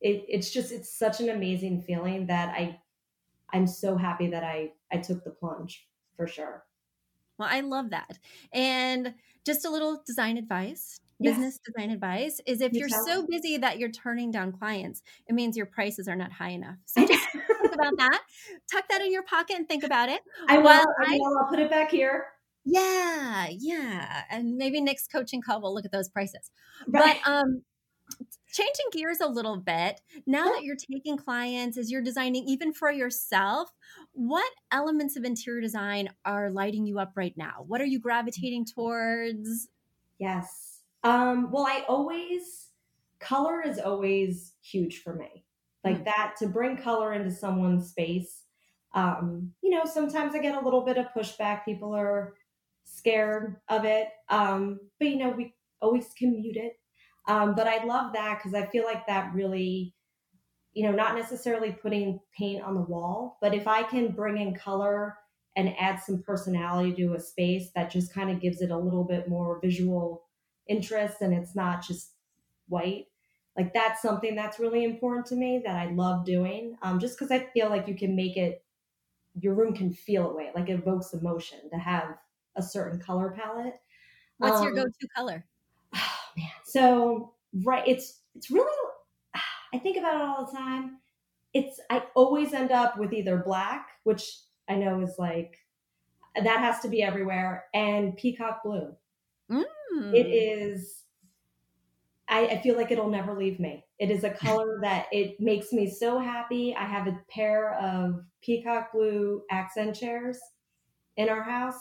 it, 0.01 0.25
it's 0.29 0.51
just 0.51 0.73
it's 0.73 0.97
such 0.97 1.21
an 1.21 1.31
amazing 1.31 1.83
feeling 1.83 2.27
that 2.27 2.51
I 2.51 2.79
I'm 3.53 3.67
so 3.67 3.97
happy 3.97 4.29
that 4.29 4.45
I 4.45 4.73
I 4.93 4.99
took 4.99 5.25
the 5.25 5.31
plunge 5.31 5.87
for 6.17 6.27
sure. 6.27 6.65
Well, 7.39 7.49
I 7.51 7.61
love 7.61 7.91
that. 7.91 8.19
And 8.53 9.15
just 9.45 9.65
a 9.65 9.71
little 9.71 10.03
design 10.07 10.37
advice, 10.37 11.01
yes. 11.19 11.35
business 11.35 11.59
design 11.59 11.91
advice 11.91 12.41
is 12.47 12.61
if 12.61 12.73
you 12.73 12.87
are 12.87 12.89
so 12.89 13.27
busy 13.29 13.57
that 13.59 13.79
you're 13.79 13.91
turning 13.91 14.31
down 14.31 14.53
clients, 14.53 15.03
it 15.27 15.35
means 15.35 15.57
your 15.57 15.67
prices 15.67 16.07
are 16.07 16.15
not 16.15 16.33
high 16.33 16.51
enough. 16.51 16.77
So 16.85 17.05
just 17.07 17.27
think 17.33 17.75
about 17.75 17.97
that. 17.97 18.21
Tuck 18.71 18.85
that 18.89 19.01
in 19.01 19.13
your 19.13 19.25
pocket 19.25 19.57
and 19.57 19.69
think 19.69 19.83
about 19.83 20.09
it. 20.09 20.21
I 20.49 20.59
will. 20.59 20.69
I 20.69 21.19
will. 21.19 21.39
I'll 21.39 21.51
put 21.51 21.59
it 21.59 21.71
back 21.71 21.91
here. 21.91 22.27
Yeah, 22.65 23.49
yeah. 23.51 24.23
And 24.31 24.57
maybe 24.57 24.81
next 24.81 25.11
coaching 25.13 25.43
call 25.43 25.61
we'll 25.61 25.75
look 25.75 25.85
at 25.85 25.93
those 25.93 26.09
prices. 26.09 26.51
Right. 26.87 27.19
But 27.25 27.31
um 27.31 27.63
changing 28.53 28.87
gears 28.93 29.21
a 29.21 29.27
little 29.27 29.57
bit 29.57 30.01
now 30.27 30.45
that 30.53 30.63
you're 30.63 30.77
taking 30.77 31.17
clients 31.17 31.77
as 31.77 31.91
you're 31.91 32.03
designing 32.03 32.45
even 32.47 32.73
for 32.73 32.93
yourself 32.93 33.71
what 34.15 34.51
elements 34.71 35.17
of 35.17 35.25
interior 35.25 35.61
design 35.61 36.09
are 36.25 36.51
lighting 36.51 36.87
you 36.87 36.99
up 36.99 37.13
right 37.17 37.37
now? 37.37 37.65
What 37.67 37.81
are 37.81 37.87
you 37.87 37.99
gravitating 37.99 38.67
towards? 38.67 39.69
Yes. 40.19 40.83
Um, 41.03 41.51
well 41.51 41.67
i 41.67 41.85
always 41.87 42.69
color 43.21 43.61
is 43.61 43.79
always 43.79 44.53
huge 44.63 45.03
for 45.03 45.15
me. 45.15 45.45
Like 45.83 46.01
mm. 46.01 46.05
that 46.05 46.35
to 46.39 46.47
bring 46.47 46.77
color 46.77 47.13
into 47.13 47.31
someone's 47.31 47.91
space 47.91 48.43
um, 48.95 49.51
you 49.61 49.71
know 49.71 49.85
sometimes 49.85 50.37
i 50.37 50.39
get 50.39 50.55
a 50.55 50.65
little 50.65 50.83
bit 50.83 50.97
of 50.97 51.07
pushback. 51.15 51.65
People 51.65 51.95
are 51.95 52.35
scared 52.85 53.57
of 53.69 53.85
it. 53.85 54.09
Um, 54.29 54.79
but 54.99 55.09
you 55.09 55.19
know 55.19 55.31
we 55.31 55.55
always 55.83 56.07
can 56.17 56.41
mute 56.41 56.57
it 56.57 56.75
um, 57.27 57.55
but 57.55 57.67
I 57.67 57.85
love 57.85 58.13
that 58.13 58.39
because 58.39 58.55
I 58.55 58.67
feel 58.67 58.85
like 58.85 59.07
that 59.07 59.33
really, 59.35 59.95
you 60.73 60.85
know, 60.85 60.93
not 60.93 61.15
necessarily 61.15 61.73
putting 61.73 62.21
paint 62.37 62.63
on 62.63 62.75
the 62.75 62.83
wall, 62.83 63.39
but 63.41 63.55
if 63.55 63.67
I 63.67 63.83
can 63.83 64.13
bring 64.13 64.39
in 64.39 64.55
color 64.55 65.17
and 65.57 65.75
add 65.79 66.01
some 66.01 66.23
personality 66.23 66.93
to 66.95 67.15
a 67.15 67.21
space 67.21 67.71
that 67.75 67.91
just 67.91 68.13
kind 68.13 68.31
of 68.31 68.41
gives 68.41 68.61
it 68.61 68.71
a 68.71 68.79
little 68.79 69.05
bit 69.05 69.29
more 69.29 69.61
visual 69.63 70.25
interest 70.69 71.21
and 71.21 71.33
it's 71.33 71.55
not 71.55 71.83
just 71.83 72.13
white. 72.69 73.07
Like 73.57 73.73
that's 73.73 74.03
something 74.03 74.35
that's 74.35 74.59
really 74.59 74.85
important 74.85 75.27
to 75.27 75.37
me 75.37 75.63
that 75.65 75.77
I 75.77 75.93
love 75.93 76.25
doing. 76.25 76.77
Um, 76.83 76.99
just 76.99 77.17
because 77.17 77.31
I 77.31 77.47
feel 77.55 77.69
like 77.69 77.87
you 77.87 77.95
can 77.95 78.17
make 78.17 78.37
it, 78.37 78.65
your 79.41 79.55
room 79.55 79.75
can 79.75 79.93
feel 79.93 80.31
it 80.31 80.37
way, 80.37 80.51
like 80.55 80.69
it 80.69 80.81
evokes 80.81 81.13
emotion 81.13 81.59
to 81.71 81.79
have 81.79 82.17
a 82.57 82.63
certain 82.63 82.99
color 83.01 83.31
palette. 83.37 83.75
What's 84.39 84.59
um, 84.59 84.65
your 84.65 84.75
go-to 84.75 85.09
color? 85.17 85.47
Man. 86.37 86.49
So 86.65 87.35
right, 87.65 87.87
it's 87.87 88.21
it's 88.35 88.51
really. 88.51 88.71
I 89.75 89.79
think 89.79 89.97
about 89.97 90.15
it 90.15 90.21
all 90.21 90.47
the 90.47 90.57
time. 90.57 90.99
It's 91.53 91.81
I 91.91 92.05
always 92.15 92.53
end 92.53 92.71
up 92.71 92.99
with 92.99 93.13
either 93.13 93.39
black, 93.39 93.89
which 94.05 94.39
I 94.69 94.77
know 94.77 95.01
is 95.01 95.15
like 95.19 95.59
that 96.37 96.61
has 96.61 96.81
to 96.81 96.89
be 96.89 97.03
everywhere, 97.03 97.65
and 97.73 98.17
peacock 98.17 98.63
blue. 98.65 98.95
Mm. 99.51 99.65
It 100.13 100.27
is. 100.27 101.03
I, 102.27 102.47
I 102.47 102.63
feel 102.63 102.75
like 102.77 102.91
it'll 102.91 103.11
never 103.11 103.35
leave 103.35 103.61
me. 103.61 103.85
It 103.99 104.11
is 104.11 104.25
a 104.25 104.31
color 104.45 104.79
that 104.83 105.07
it 105.13 105.41
makes 105.41 105.73
me 105.73 105.89
so 105.91 106.19
happy. 106.19 106.75
I 106.75 106.85
have 106.85 107.07
a 107.07 107.21
pair 107.31 107.75
of 107.75 108.25
peacock 108.43 108.93
blue 108.93 109.43
accent 109.51 109.95
chairs 109.97 110.39
in 111.17 111.29
our 111.29 111.43
house, 111.43 111.79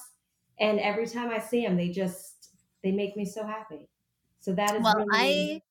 and 0.60 0.80
every 0.80 1.08
time 1.08 1.30
I 1.30 1.40
see 1.40 1.66
them, 1.66 1.78
they 1.78 1.90
just 1.90 2.50
they 2.84 2.92
make 2.92 3.18
me 3.18 3.26
so 3.26 3.46
happy. 3.46 3.90
So 4.44 4.54
that 4.54 4.76
is 4.76 4.84
well, 4.84 4.96
really, 4.98 5.08
I 5.14 5.62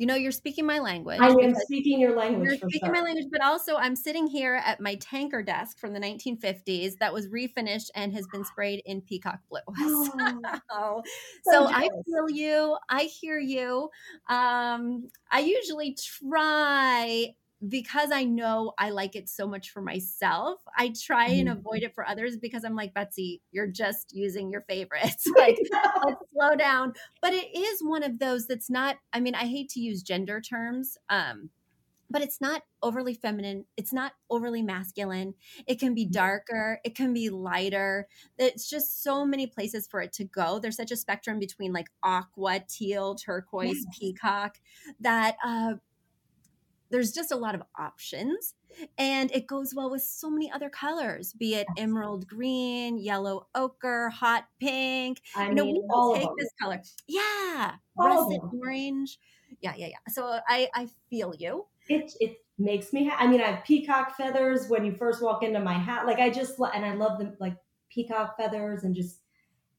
you 0.00 0.06
know, 0.06 0.14
you're 0.14 0.32
speaking 0.32 0.64
my 0.64 0.78
language. 0.78 1.20
I 1.20 1.28
am 1.28 1.54
speaking 1.54 2.00
your 2.00 2.16
language. 2.16 2.48
You're 2.48 2.56
speaking 2.70 2.86
sure. 2.86 2.94
my 2.94 3.02
language, 3.02 3.26
but 3.30 3.42
also 3.42 3.76
I'm 3.76 3.94
sitting 3.94 4.26
here 4.26 4.54
at 4.64 4.80
my 4.80 4.94
tanker 4.94 5.42
desk 5.42 5.78
from 5.78 5.92
the 5.92 6.00
1950s 6.00 6.96
that 7.00 7.12
was 7.12 7.28
refinished 7.28 7.90
and 7.94 8.10
has 8.14 8.26
been 8.32 8.42
sprayed 8.42 8.80
in 8.86 9.02
peacock 9.02 9.40
blue. 9.50 9.60
Oh, 10.72 11.02
so, 11.44 11.52
so 11.52 11.66
I 11.66 11.90
feel 12.06 12.30
you. 12.30 12.78
I 12.88 13.02
hear 13.02 13.38
you. 13.38 13.90
Um, 14.30 15.10
I 15.30 15.40
usually 15.40 15.94
try 15.94 17.34
because 17.68 18.10
I 18.10 18.24
know 18.24 18.72
I 18.78 18.90
like 18.90 19.16
it 19.16 19.28
so 19.28 19.46
much 19.46 19.70
for 19.70 19.82
myself, 19.82 20.60
I 20.76 20.94
try 20.98 21.26
and 21.28 21.48
Mhm. 21.48 21.58
avoid 21.58 21.82
it 21.82 21.94
for 21.94 22.06
others 22.06 22.36
because 22.38 22.64
I'm 22.64 22.74
like, 22.74 22.94
Betsy, 22.94 23.42
you're 23.52 23.66
just 23.66 24.14
using 24.14 24.50
your 24.50 24.62
favorites. 24.62 25.26
like, 25.36 25.58
let's 26.04 26.20
slow 26.32 26.56
down. 26.56 26.94
But 27.20 27.34
it 27.34 27.54
is 27.56 27.82
one 27.82 28.02
of 28.02 28.18
those 28.18 28.46
that's 28.46 28.70
not, 28.70 28.96
I 29.12 29.20
mean, 29.20 29.34
I 29.34 29.46
hate 29.46 29.68
to 29.70 29.80
use 29.80 30.02
gender 30.02 30.40
terms. 30.40 30.96
Um, 31.10 31.50
but 32.12 32.22
it's 32.22 32.40
not 32.40 32.62
overly 32.82 33.14
feminine. 33.14 33.66
It's 33.76 33.92
not 33.92 34.14
overly 34.30 34.62
masculine. 34.62 35.34
It 35.66 35.78
can 35.78 35.94
be 35.94 36.04
darker. 36.06 36.80
It 36.84 36.96
can 36.96 37.12
be 37.12 37.30
lighter. 37.30 38.08
It's 38.36 38.68
just 38.68 39.02
so 39.04 39.24
many 39.24 39.46
places 39.46 39.86
for 39.86 40.00
it 40.00 40.12
to 40.14 40.24
go. 40.24 40.58
There's 40.58 40.76
such 40.76 40.90
a 40.90 40.96
spectrum 40.96 41.38
between 41.38 41.72
like 41.72 41.88
aqua, 42.02 42.64
teal, 42.68 43.14
turquoise, 43.14 43.86
Yes. 43.86 43.98
peacock 43.98 44.58
that 44.98 45.36
uh, 45.44 45.74
there's 46.90 47.12
just 47.12 47.32
a 47.32 47.36
lot 47.36 47.54
of 47.54 47.62
options. 47.78 48.54
And 48.98 49.30
it 49.32 49.46
goes 49.46 49.74
well 49.74 49.90
with 49.90 50.02
so 50.02 50.30
many 50.30 50.50
other 50.50 50.70
colors, 50.70 51.32
be 51.32 51.54
it 51.56 51.72
emerald 51.76 52.26
green, 52.26 52.98
yellow 52.98 53.48
ochre, 53.54 54.08
hot 54.10 54.48
pink. 54.60 55.20
I 55.34 55.50
You 55.50 55.56
know, 55.56 55.64
mean, 55.64 55.74
we 55.74 55.84
all 55.90 56.14
take 56.14 56.28
this 56.36 56.50
color. 56.60 56.80
Yeah. 57.08 57.76
Russet 57.96 58.40
orange. 58.52 59.18
Yeah, 59.60 59.74
yeah, 59.76 59.88
yeah. 59.88 59.98
So 60.08 60.40
I, 60.48 60.68
I 60.74 60.88
feel 61.10 61.34
you. 61.34 61.66
it 61.88 62.12
it 62.20 62.38
makes 62.58 62.92
me 62.92 63.08
ha- 63.08 63.16
i 63.18 63.26
mean 63.26 63.40
i 63.40 63.44
have 63.50 63.64
peacock 63.64 64.16
feathers 64.16 64.68
when 64.68 64.84
you 64.84 64.92
first 64.94 65.22
walk 65.22 65.42
into 65.42 65.60
my 65.60 65.72
hat 65.74 66.06
like 66.06 66.18
i 66.18 66.28
just 66.30 66.58
and 66.74 66.84
i 66.84 66.94
love 66.94 67.18
them 67.18 67.36
like 67.40 67.56
peacock 67.88 68.36
feathers 68.36 68.84
and 68.84 68.94
just 68.94 69.22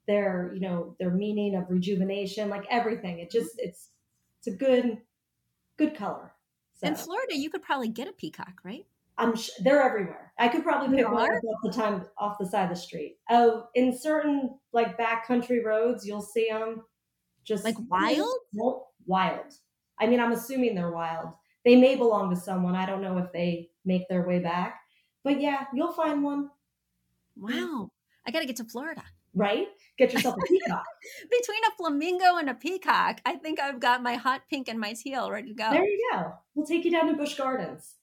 their 0.07 0.51
you 0.53 0.61
know 0.61 0.95
their 0.99 1.11
meaning 1.11 1.55
of 1.55 1.69
rejuvenation 1.69 2.49
like 2.49 2.65
everything 2.69 3.19
it 3.19 3.31
just 3.31 3.55
it's 3.59 3.91
it's 4.39 4.47
a 4.47 4.57
good 4.57 5.01
good 5.77 5.95
color 5.95 6.33
so 6.81 6.87
In 6.87 6.95
Florida, 6.95 7.35
you 7.37 7.49
could 7.49 7.61
probably 7.61 7.87
get 7.87 8.07
a 8.07 8.13
peacock, 8.13 8.59
right? 8.63 8.85
i'm 9.17 9.35
sh- 9.35 9.49
they're 9.59 9.83
everywhere 9.83 10.31
i 10.39 10.47
could 10.47 10.63
probably 10.63 10.95
pick 10.97 11.05
one 11.11 11.29
up 11.29 11.43
off 11.43 11.59
the 11.63 11.71
time 11.71 12.05
off 12.17 12.37
the 12.39 12.45
side 12.45 12.63
of 12.63 12.69
the 12.69 12.75
street 12.75 13.17
oh 13.29 13.65
in 13.75 13.95
certain 13.95 14.57
like 14.71 14.97
backcountry 14.97 15.61
roads 15.63 16.07
you'll 16.07 16.21
see 16.21 16.47
them 16.49 16.81
just 17.43 17.65
Like 17.65 17.75
wild? 17.89 18.33
Wild 19.05 19.53
i 19.99 20.07
mean 20.07 20.21
i'm 20.21 20.31
assuming 20.31 20.73
they're 20.75 20.91
wild 20.91 21.33
they 21.65 21.75
may 21.75 21.95
belong 21.97 22.29
to 22.33 22.37
someone 22.39 22.73
i 22.73 22.85
don't 22.85 23.01
know 23.01 23.17
if 23.17 23.31
they 23.33 23.69
make 23.83 24.07
their 24.07 24.25
way 24.25 24.39
back 24.39 24.79
but 25.25 25.41
yeah 25.41 25.65
you'll 25.73 25.91
find 25.91 26.23
one 26.23 26.49
Wow. 27.35 27.89
I 28.25 28.31
got 28.31 28.41
to 28.41 28.45
get 28.45 28.57
to 28.57 28.65
Florida. 28.65 29.03
Right 29.33 29.67
get 29.97 30.13
yourself 30.13 30.35
a 30.37 30.47
peacock 30.47 30.83
Between 31.29 31.63
a 31.67 31.75
flamingo 31.77 32.37
and 32.37 32.49
a 32.49 32.53
peacock, 32.53 33.21
I 33.25 33.35
think 33.35 33.59
I've 33.59 33.79
got 33.79 34.01
my 34.01 34.15
hot 34.15 34.41
pink 34.49 34.67
and 34.67 34.79
my 34.79 34.93
teal 34.93 35.31
ready 35.31 35.49
to 35.49 35.53
go. 35.53 35.69
there 35.69 35.85
you 35.85 36.09
go 36.11 36.33
we'll 36.55 36.65
take 36.65 36.83
you 36.85 36.91
down 36.91 37.07
to 37.07 37.13
Busch 37.13 37.37
Gardens 37.37 37.95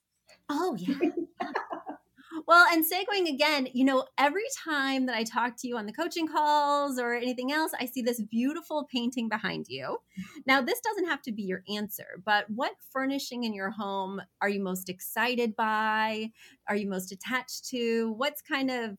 Oh, 0.51 0.77
yeah. 0.79 0.95
well, 2.47 2.67
and 2.73 2.85
segueing 2.85 3.29
again, 3.29 3.69
you 3.73 3.85
know, 3.85 4.07
every 4.17 4.45
time 4.65 5.07
that 5.07 5.15
I 5.15 5.25
talk 5.25 5.57
to 5.59 5.69
you 5.69 5.77
on 5.77 5.87
the 5.87 5.93
coaching 5.93 6.27
calls 6.27 6.99
or 6.99 7.15
anything 7.15 7.53
else, 7.53 7.73
I 7.79 7.87
see 7.87 8.03
this 8.03 8.23
beautiful 8.23 8.89
painting 8.91 9.29
behind 9.29 9.67
you. 9.69 9.99
Now, 10.47 10.63
this 10.63 10.81
doesn't 10.81 11.09
have 11.09 11.23
to 11.23 11.33
be 11.33 11.43
your 11.43 11.63
answer, 11.75 12.23
but 12.25 12.47
what 12.49 12.73
furnishing 12.91 13.45
in 13.45 13.53
your 13.53 13.71
home 13.71 14.23
are 14.41 14.49
you 14.49 14.63
most 14.63 14.89
excited 14.89 15.55
by? 15.55 16.31
Are 16.69 16.77
you 16.77 16.89
most 16.89 17.13
attached 17.13 17.69
to? 17.69 18.15
What's 18.17 18.41
kind 18.41 18.71
of 18.71 18.99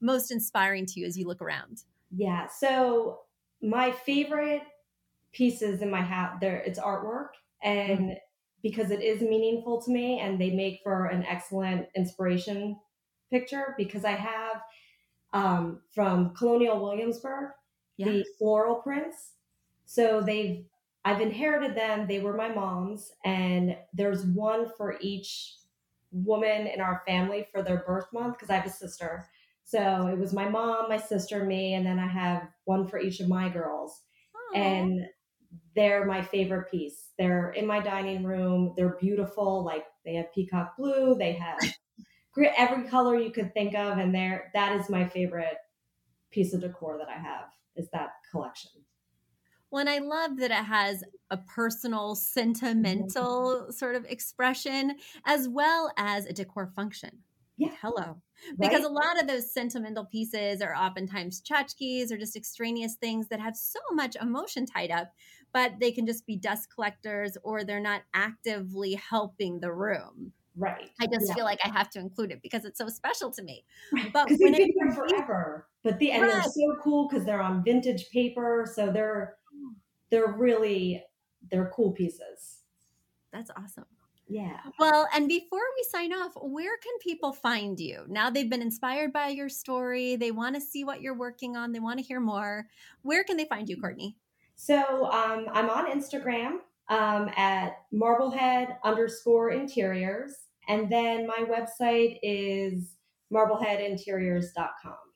most 0.00 0.30
inspiring 0.30 0.86
to 0.86 1.00
you 1.00 1.06
as 1.06 1.16
you 1.18 1.26
look 1.26 1.42
around? 1.42 1.82
yeah 2.16 2.48
so 2.48 3.20
my 3.62 3.92
favorite 3.92 4.62
pieces 5.32 5.80
in 5.80 5.88
my 5.90 6.00
hat 6.00 6.38
there 6.40 6.56
it's 6.56 6.78
artwork 6.78 7.28
and 7.62 8.16
because 8.64 8.90
it 8.90 9.00
is 9.00 9.20
meaningful 9.20 9.80
to 9.80 9.92
me 9.92 10.18
and 10.18 10.40
they 10.40 10.50
make 10.50 10.80
for 10.82 11.06
an 11.06 11.24
excellent 11.24 11.86
inspiration 11.94 12.76
picture 13.30 13.74
because 13.78 14.04
i 14.04 14.10
have 14.10 14.60
um, 15.32 15.80
from 15.94 16.30
colonial 16.34 16.82
williamsburg 16.82 17.50
Yeah. 17.96 18.06
the 18.06 18.24
floral 18.38 18.76
prints 18.76 19.34
so 19.86 20.20
they've 20.20 20.64
i've 21.04 21.20
inherited 21.20 21.76
them 21.76 22.08
they 22.08 22.18
were 22.18 22.34
my 22.34 22.48
mom's 22.52 23.12
and 23.24 23.76
there's 23.94 24.24
one 24.26 24.68
for 24.76 24.98
each 25.00 25.54
woman 26.10 26.66
in 26.66 26.80
our 26.80 27.02
family 27.06 27.46
for 27.52 27.62
their 27.62 27.84
birth 27.86 28.06
month 28.12 28.34
because 28.36 28.50
i 28.50 28.56
have 28.56 28.66
a 28.66 28.70
sister 28.70 29.28
so 29.64 30.08
it 30.08 30.18
was 30.18 30.32
my 30.32 30.48
mom 30.48 30.88
my 30.88 30.96
sister 30.96 31.44
me 31.44 31.74
and 31.74 31.86
then 31.86 31.98
i 31.98 32.06
have 32.06 32.48
one 32.64 32.86
for 32.86 32.98
each 32.98 33.20
of 33.20 33.28
my 33.28 33.48
girls 33.48 34.02
Aw. 34.34 34.58
and 34.58 35.06
they're 35.74 36.04
my 36.04 36.22
favorite 36.22 36.70
piece. 36.70 37.10
They're 37.18 37.50
in 37.50 37.66
my 37.66 37.80
dining 37.80 38.24
room. 38.24 38.74
They're 38.76 38.96
beautiful. 39.00 39.64
Like 39.64 39.84
they 40.04 40.14
have 40.14 40.32
peacock 40.34 40.76
blue. 40.76 41.16
They 41.18 41.32
have 41.34 41.58
every 42.56 42.84
color 42.88 43.16
you 43.16 43.30
could 43.30 43.52
think 43.54 43.74
of, 43.74 43.98
and 43.98 44.14
they're 44.14 44.50
that 44.54 44.78
is 44.80 44.88
my 44.88 45.06
favorite 45.08 45.56
piece 46.30 46.54
of 46.54 46.60
decor 46.60 46.98
that 46.98 47.08
I 47.08 47.18
have 47.18 47.46
is 47.76 47.88
that 47.92 48.10
collection. 48.30 48.70
Well, 49.70 49.80
and 49.80 49.90
I 49.90 49.98
love 49.98 50.38
that 50.38 50.50
it 50.50 50.64
has 50.64 51.04
a 51.30 51.36
personal, 51.36 52.16
sentimental 52.16 53.62
mm-hmm. 53.62 53.70
sort 53.70 53.94
of 53.94 54.04
expression 54.06 54.96
as 55.24 55.48
well 55.48 55.92
as 55.96 56.26
a 56.26 56.32
decor 56.32 56.66
function. 56.66 57.20
Yeah. 57.60 57.74
Hello. 57.82 58.22
Because 58.58 58.82
Right? 58.82 58.84
a 58.84 58.88
lot 58.88 59.20
of 59.20 59.26
those 59.28 59.52
sentimental 59.52 60.06
pieces 60.06 60.62
are 60.62 60.74
oftentimes 60.74 61.42
tchotchkes 61.42 62.10
or 62.10 62.16
just 62.16 62.36
extraneous 62.36 62.96
things 62.96 63.28
that 63.28 63.40
have 63.40 63.56
so 63.56 63.80
much 63.92 64.16
emotion 64.16 64.64
tied 64.66 64.90
up, 64.90 65.12
but 65.52 65.78
they 65.78 65.92
can 65.92 66.06
just 66.06 66.26
be 66.26 66.36
dust 66.36 66.68
collectors 66.74 67.36
or 67.44 67.64
they're 67.64 67.80
not 67.80 68.02
actively 68.14 68.94
helping 68.94 69.60
the 69.60 69.72
room. 69.72 70.32
right. 70.56 70.90
I 71.00 71.06
just 71.06 71.26
Yeah. 71.28 71.34
feel 71.34 71.44
like 71.44 71.60
I 71.64 71.68
have 71.68 71.90
to 71.90 72.00
include 72.00 72.32
it 72.32 72.42
because 72.42 72.64
it's 72.64 72.78
so 72.78 72.88
special 72.88 73.30
to 73.32 73.42
me. 73.42 73.64
Right. 73.92 74.12
But 74.12 74.28
because 74.28 74.40
when 74.40 74.52
they've 74.52 74.66
been 74.66 74.72
here 74.74 74.92
forever. 74.92 75.68
But 75.82 75.98
the 75.98 76.12
and 76.12 76.28
they're 76.28 76.42
so 76.42 76.76
cool 76.82 77.08
because 77.08 77.24
they're 77.26 77.42
on 77.42 77.64
vintage 77.64 78.10
paper, 78.10 78.66
so 78.72 78.92
they're 78.92 79.38
they're 80.10 80.32
really 80.32 81.04
they're 81.50 81.70
cool 81.74 81.92
pieces. 81.92 82.64
That's 83.32 83.50
awesome. 83.56 83.86
Yeah. 84.30 84.60
Well, 84.78 85.08
and 85.12 85.28
before 85.28 85.58
we 85.76 85.84
sign 85.90 86.12
off, 86.12 86.32
where 86.40 86.78
can 86.78 86.92
people 87.00 87.32
find 87.32 87.78
you? 87.80 88.04
Now 88.08 88.30
they've 88.30 88.48
been 88.48 88.62
inspired 88.62 89.12
by 89.12 89.28
your 89.28 89.48
story. 89.48 90.14
They 90.14 90.30
want 90.30 90.54
to 90.54 90.60
see 90.60 90.84
what 90.84 91.00
you're 91.00 91.16
working 91.16 91.56
on. 91.56 91.72
They 91.72 91.80
want 91.80 91.98
to 91.98 92.04
hear 92.04 92.20
more. 92.20 92.68
Where 93.02 93.24
can 93.24 93.36
they 93.36 93.46
find 93.46 93.68
you, 93.68 93.80
Courtney? 93.80 94.16
So 94.54 95.10
um, 95.10 95.46
I'm 95.52 95.68
on 95.68 95.90
Instagram 95.90 96.58
um, 96.88 97.30
at 97.36 97.78
marblehead 97.90 98.76
underscore 98.84 99.50
interiors. 99.50 100.36
And 100.68 100.90
then 100.90 101.26
my 101.26 101.44
website 101.48 102.18
is 102.22 102.94
marbleheadinteriors.com. 103.32 105.09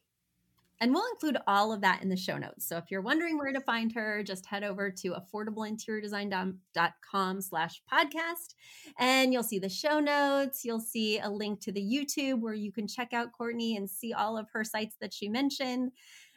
And 0.81 0.93
we'll 0.93 1.07
include 1.13 1.39
all 1.47 1.73
of 1.73 1.83
that 1.83 2.03
in 2.03 2.09
the 2.09 2.17
show 2.17 2.37
notes. 2.37 2.69
So 2.69 2.77
if 2.77 2.91
you're 2.91 3.01
wondering 3.01 3.39
where 3.39 3.53
to 3.53 3.61
find 3.61 3.93
her, 3.93 4.25
just 4.25 4.47
head 4.47 4.65
over 4.65 4.91
to 4.91 5.15
affordableinteriordesign.com 5.15 7.41
slash 7.41 7.81
podcast 7.93 8.55
and 8.99 9.33
you'll 9.33 9.45
see 9.45 9.61
the 9.61 9.69
show 9.69 10.01
notes. 10.01 10.65
You'll 10.65 10.81
see 10.81 11.21
a 11.21 11.31
link 11.31 11.61
to 11.61 11.71
the 11.73 11.81
YouTube 11.81 12.41
where 12.41 12.55
you 12.55 12.73
can 12.73 12.89
check 12.89 13.13
out 13.13 13.31
Courtney 13.33 13.77
and 13.77 13.89
see 13.89 14.13
all 14.13 14.37
of 14.37 14.49
her 14.53 14.65
sites 14.65 14.97
that 15.01 15.15
she 15.15 15.29
mentioned. 15.29 15.93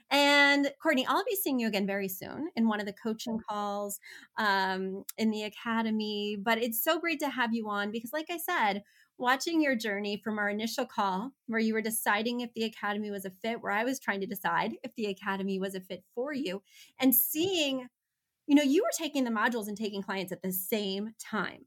And 0.10 0.72
Courtney, 0.82 1.06
I'll 1.06 1.26
be 1.26 1.36
seeing 1.36 1.60
you 1.60 1.68
again 1.68 1.86
very 1.86 2.08
soon 2.08 2.50
in 2.56 2.68
one 2.68 2.80
of 2.80 2.86
the 2.86 2.94
coaching 2.94 3.40
calls 3.50 4.00
um, 4.38 5.04
in 5.18 5.32
the 5.32 5.44
academy. 5.44 6.38
But 6.42 6.62
it's 6.62 6.82
so 6.82 7.00
great 7.00 7.20
to 7.20 7.30
have 7.30 7.54
you 7.54 7.70
on 7.70 7.92
because, 7.92 8.14
like 8.14 8.28
I 8.30 8.38
said, 8.38 8.84
watching 9.18 9.62
your 9.62 9.76
journey 9.76 10.22
from 10.24 10.38
our 10.38 10.50
initial 10.50 10.86
call 10.86 11.32
where 11.48 11.60
you 11.60 11.74
were 11.74 11.82
deciding 11.82 12.42
if 12.42 12.54
the 12.54 12.64
academy 12.64 13.12
was 13.12 13.26
a 13.26 13.32
fit, 13.32 13.62
where 13.62 13.72
I 13.72 13.84
was 13.84 14.00
trying 14.00 14.22
to 14.22 14.28
decide 14.28 14.76
if 14.84 14.94
the 14.96 15.08
academy 15.08 15.60
was 15.60 15.76
a 15.76 15.82
fit 15.82 16.04
for 16.14 16.34
you, 16.34 16.62
and 17.00 17.14
seeing, 17.14 17.88
you 18.48 18.56
know, 18.56 18.64
you 18.64 18.84
were 18.84 18.92
taking 18.98 19.24
the 19.24 19.32
modules 19.32 19.68
and 19.68 19.78
taking 19.78 20.02
clients 20.02 20.32
at 20.32 20.42
the 20.42 20.52
same 20.52 21.14
time. 21.20 21.64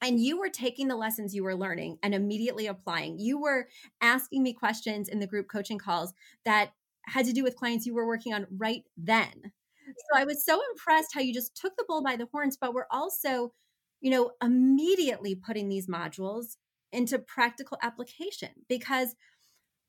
And 0.00 0.20
you 0.20 0.38
were 0.38 0.48
taking 0.48 0.86
the 0.86 0.96
lessons 0.96 1.34
you 1.34 1.42
were 1.42 1.56
learning 1.56 1.98
and 2.04 2.14
immediately 2.14 2.68
applying. 2.68 3.18
You 3.18 3.40
were 3.40 3.68
asking 4.00 4.44
me 4.44 4.52
questions 4.52 5.08
in 5.08 5.18
the 5.18 5.26
group 5.26 5.48
coaching 5.48 5.78
calls 5.78 6.14
that 6.44 6.70
had 7.06 7.26
to 7.26 7.32
do 7.32 7.42
with 7.42 7.56
clients 7.56 7.84
you 7.84 7.94
were 7.94 8.06
working 8.06 8.32
on 8.32 8.46
right 8.56 8.82
then. 8.96 9.52
So 9.86 10.20
I 10.20 10.24
was 10.24 10.44
so 10.44 10.60
impressed 10.70 11.14
how 11.14 11.20
you 11.20 11.34
just 11.34 11.56
took 11.56 11.76
the 11.76 11.84
bull 11.88 12.02
by 12.02 12.14
the 12.14 12.28
horns, 12.30 12.56
but 12.56 12.74
we're 12.74 12.86
also, 12.90 13.52
you 14.00 14.10
know, 14.10 14.30
immediately 14.40 15.34
putting 15.34 15.68
these 15.68 15.88
modules 15.88 16.56
into 16.92 17.18
practical 17.18 17.78
application 17.82 18.50
because 18.68 19.14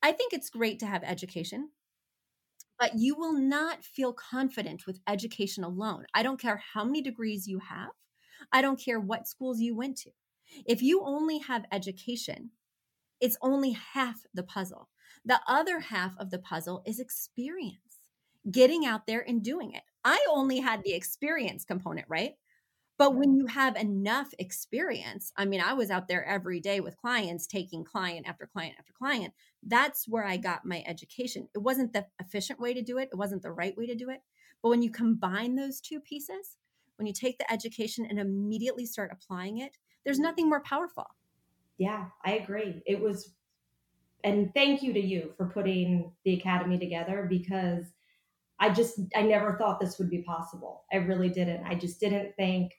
I 0.04 0.12
think 0.14 0.34
it's 0.34 0.50
great 0.50 0.80
to 0.80 0.88
have 0.88 1.04
education, 1.04 1.72
but 2.80 2.96
you 2.98 3.16
will 3.16 3.34
not 3.34 3.84
feel 3.84 4.14
confident 4.14 4.86
with 4.88 5.00
education 5.08 5.64
alone. 5.64 6.06
I 6.14 6.24
don't 6.24 6.40
care 6.40 6.62
how 6.74 6.84
many 6.84 7.02
degrees 7.02 7.48
you 7.48 7.60
have, 7.60 7.90
I 8.52 8.62
don't 8.62 8.80
care 8.80 9.00
what 9.00 9.28
schools 9.28 9.60
you 9.60 9.76
went 9.76 9.98
to. 10.00 10.12
If 10.66 10.82
you 10.82 11.02
only 11.04 11.40
have 11.40 11.66
education, 11.72 12.52
it's 13.22 13.38
only 13.42 13.72
half 13.72 14.26
the 14.34 14.44
puzzle. 14.44 14.90
The 15.26 15.42
other 15.48 15.80
half 15.82 16.18
of 16.18 16.32
the 16.32 16.40
puzzle 16.40 16.84
is 16.86 17.00
experience, 17.00 18.00
getting 18.50 18.86
out 18.86 19.08
there 19.08 19.22
and 19.28 19.44
doing 19.44 19.74
it. 19.74 19.84
I 20.06 20.26
only 20.30 20.60
had 20.60 20.84
the 20.84 20.94
experience 20.94 21.66
component, 21.66 22.08
right? 22.10 22.36
But 23.00 23.16
when 23.16 23.34
you 23.34 23.46
have 23.46 23.78
enough 23.78 24.34
experience, 24.40 25.32
I 25.38 25.46
mean, 25.46 25.62
I 25.62 25.72
was 25.72 25.90
out 25.90 26.10
there 26.10 26.26
every 26.26 26.60
day 26.60 26.82
with 26.82 26.98
clients, 26.98 27.48
taking 27.48 27.86
client 27.86 28.28
after 28.28 28.46
client 28.46 28.76
after 28.78 28.92
client. 28.92 29.34
That's 29.66 30.06
where 30.06 30.26
I 30.26 30.36
got 30.36 30.66
my 30.66 30.84
education. 30.86 31.48
It 31.56 31.60
wasn't 31.60 31.94
the 31.94 32.06
efficient 32.20 32.60
way 32.60 32.74
to 32.74 32.82
do 32.82 32.98
it, 32.98 33.08
it 33.10 33.16
wasn't 33.16 33.42
the 33.42 33.54
right 33.54 33.76
way 33.78 33.88
to 33.88 33.96
do 33.96 34.10
it. 34.10 34.20
But 34.62 34.68
when 34.68 34.82
you 34.82 34.92
combine 34.92 35.56
those 35.56 35.80
two 35.80 36.02
pieces, 36.02 36.58
when 36.98 37.08
you 37.08 37.14
take 37.14 37.38
the 37.38 37.50
education 37.50 38.06
and 38.06 38.20
immediately 38.20 38.86
start 38.86 39.12
applying 39.14 39.60
it, 39.60 39.78
there's 40.04 40.20
nothing 40.20 40.50
more 40.50 40.62
powerful. 40.62 41.06
Yeah, 41.78 42.08
I 42.26 42.34
agree. 42.34 42.84
It 42.86 43.00
was, 43.00 43.34
and 44.26 44.54
thank 44.54 44.84
you 44.84 44.92
to 44.92 45.00
you 45.00 45.32
for 45.38 45.46
putting 45.46 46.12
the 46.26 46.34
academy 46.34 46.78
together 46.78 47.28
because 47.30 47.86
I 48.60 48.72
just, 48.72 49.00
I 49.16 49.22
never 49.22 49.56
thought 49.58 49.80
this 49.80 49.98
would 50.00 50.10
be 50.10 50.24
possible. 50.24 50.84
I 50.92 50.98
really 50.98 51.30
didn't. 51.30 51.64
I 51.64 51.76
just 51.76 52.02
didn't 52.02 52.36
think 52.36 52.74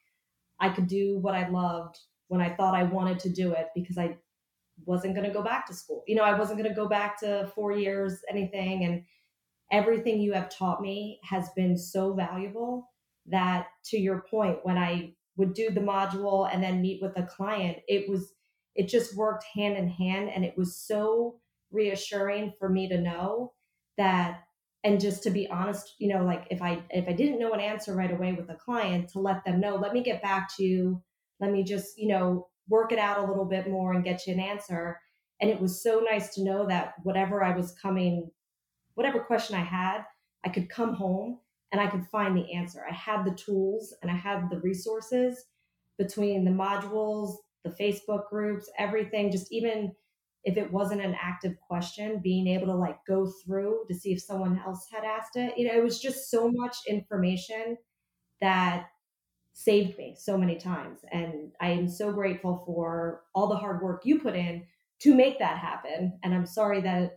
I 0.61 0.69
could 0.69 0.87
do 0.87 1.19
what 1.19 1.35
I 1.35 1.49
loved 1.49 1.99
when 2.29 2.41
I 2.41 2.55
thought 2.55 2.75
I 2.75 2.85
wanted 2.85 3.19
to 3.21 3.29
do 3.29 3.53
it 3.53 3.69
because 3.75 3.99
I 3.99 4.17
wasn't 4.87 5.15
going 5.15 5.27
to 5.27 5.33
go 5.33 5.43
back 5.43 5.67
to 5.67 5.75
school. 5.75 6.05
You 6.07 6.17
know, 6.17 6.23
I 6.23 6.39
wasn't 6.39 6.59
going 6.59 6.71
to 6.71 6.77
go 6.77 6.89
back 6.89 7.19
to 7.21 7.51
four 7.55 7.73
years, 7.73 8.21
anything. 8.31 8.85
And 8.85 9.05
everything 9.73 10.21
you 10.21 10.33
have 10.33 10.49
taught 10.49 10.81
me 10.81 11.21
has 11.25 11.51
been 11.57 11.77
so 11.77 12.15
valuable 12.15 12.89
that, 13.27 13.67
to 13.87 13.99
your 13.99 14.25
point, 14.31 14.59
when 14.63 14.79
I 14.79 15.15
would 15.37 15.55
do 15.55 15.71
the 15.71 15.81
module 15.81 16.49
and 16.53 16.63
then 16.63 16.81
meet 16.81 17.03
with 17.03 17.17
a 17.17 17.23
client, 17.23 17.79
it 17.89 18.09
was, 18.09 18.33
it 18.75 18.89
just 18.89 19.17
worked 19.17 19.45
hand 19.55 19.77
in 19.77 19.89
hand. 19.89 20.31
And 20.35 20.45
it 20.45 20.57
was 20.57 20.77
so 20.77 21.41
reassuring 21.71 22.53
for 22.59 22.69
me 22.69 22.89
to 22.89 23.01
know 23.01 23.53
that 23.97 24.43
and 24.85 25.01
just 25.01 25.23
to 25.23 25.31
be 25.31 25.49
honest 25.49 25.95
you 25.99 26.09
know 26.13 26.25
like 26.25 26.47
if 26.51 26.63
i 26.63 26.83
if 26.91 27.07
i 27.09 27.13
didn't 27.13 27.39
know 27.39 27.53
an 27.53 27.61
answer 27.61 27.95
right 27.95 28.13
away 28.13 28.33
with 28.33 28.49
a 28.51 28.55
client 28.55 29.09
to 29.09 29.19
let 29.19 29.45
them 29.45 29.61
know 29.61 29.77
let 29.77 29.93
me 29.93 30.03
get 30.03 30.23
back 30.23 30.49
to 30.57 30.65
you. 30.65 31.03
Let 31.41 31.53
me 31.53 31.63
just 31.65 31.99
you 31.99 32.09
know 32.09 32.49
work 32.69 32.93
it 32.93 32.99
out 32.99 33.19
a 33.19 33.27
little 33.27 33.47
bit 33.47 33.69
more 33.69 33.93
and 33.93 34.05
get 34.05 34.27
you 34.27 34.35
an 34.35 34.41
answer. 34.41 35.01
And 35.41 35.51
it 35.51 35.61
was 35.61 35.83
so 35.83 36.01
nice 36.09 36.35
to 36.35 36.45
know 36.45 36.67
that 36.67 36.95
whatever 37.03 37.43
i 37.43 37.57
was 37.57 37.75
coming 37.81 38.31
whatever 38.95 39.21
question 39.21 39.57
i 39.57 39.65
had 39.65 40.03
i 40.45 40.49
could 40.49 40.69
come 40.69 40.95
home 40.95 41.39
and 41.73 41.81
i 41.81 41.87
could 41.87 42.07
find 42.07 42.37
the 42.37 42.53
answer. 42.53 42.83
I 42.89 42.95
had 42.95 43.25
the 43.25 43.35
tools 43.35 43.95
and 44.03 44.11
i 44.11 44.17
had 44.17 44.51
the 44.51 44.61
resources 44.61 45.45
between 45.99 46.45
the 46.45 46.51
modules 46.51 47.37
the 47.65 47.71
facebook 47.71 48.29
groups 48.29 48.71
everything 48.79 49.31
just 49.31 49.53
even 49.53 49.93
if 50.45 50.57
it 50.57 50.73
wasn't 50.73 51.03
an 51.03 51.17
active 51.21 51.55
question, 51.61 52.21
being 52.23 52.47
able 52.47 52.67
to 52.67 52.75
like 52.75 52.99
go 53.07 53.31
through 53.45 53.85
to 53.89 53.95
see 53.95 54.13
if 54.13 54.23
someone 54.23 54.61
else 54.67 54.87
had 54.91 55.05
asked 55.05 55.37
it. 55.37 55.57
You 55.57 55.69
know, 55.69 55.75
it 55.75 55.85
was 55.85 56.01
just 56.01 56.31
so 56.31 56.51
much 56.51 56.77
information 56.89 57.77
that 58.41 58.87
saved 59.53 59.99
me 59.99 60.17
so 60.19 60.39
many 60.39 60.57
times. 60.57 61.01
And 61.13 61.53
I 61.61 61.71
am 61.71 61.89
so 61.89 62.13
grateful 62.13 62.63
for 62.65 63.23
all 63.35 63.49
the 63.49 63.57
hard 63.57 63.83
work 63.83 64.03
you 64.05 64.19
put 64.21 64.35
in 64.35 64.65
to 65.01 65.15
make 65.15 65.39
that 65.39 65.59
happen. 65.59 66.19
And 66.23 66.35
I'm 66.35 66.47
sorry 66.47 66.81
that 66.81 67.17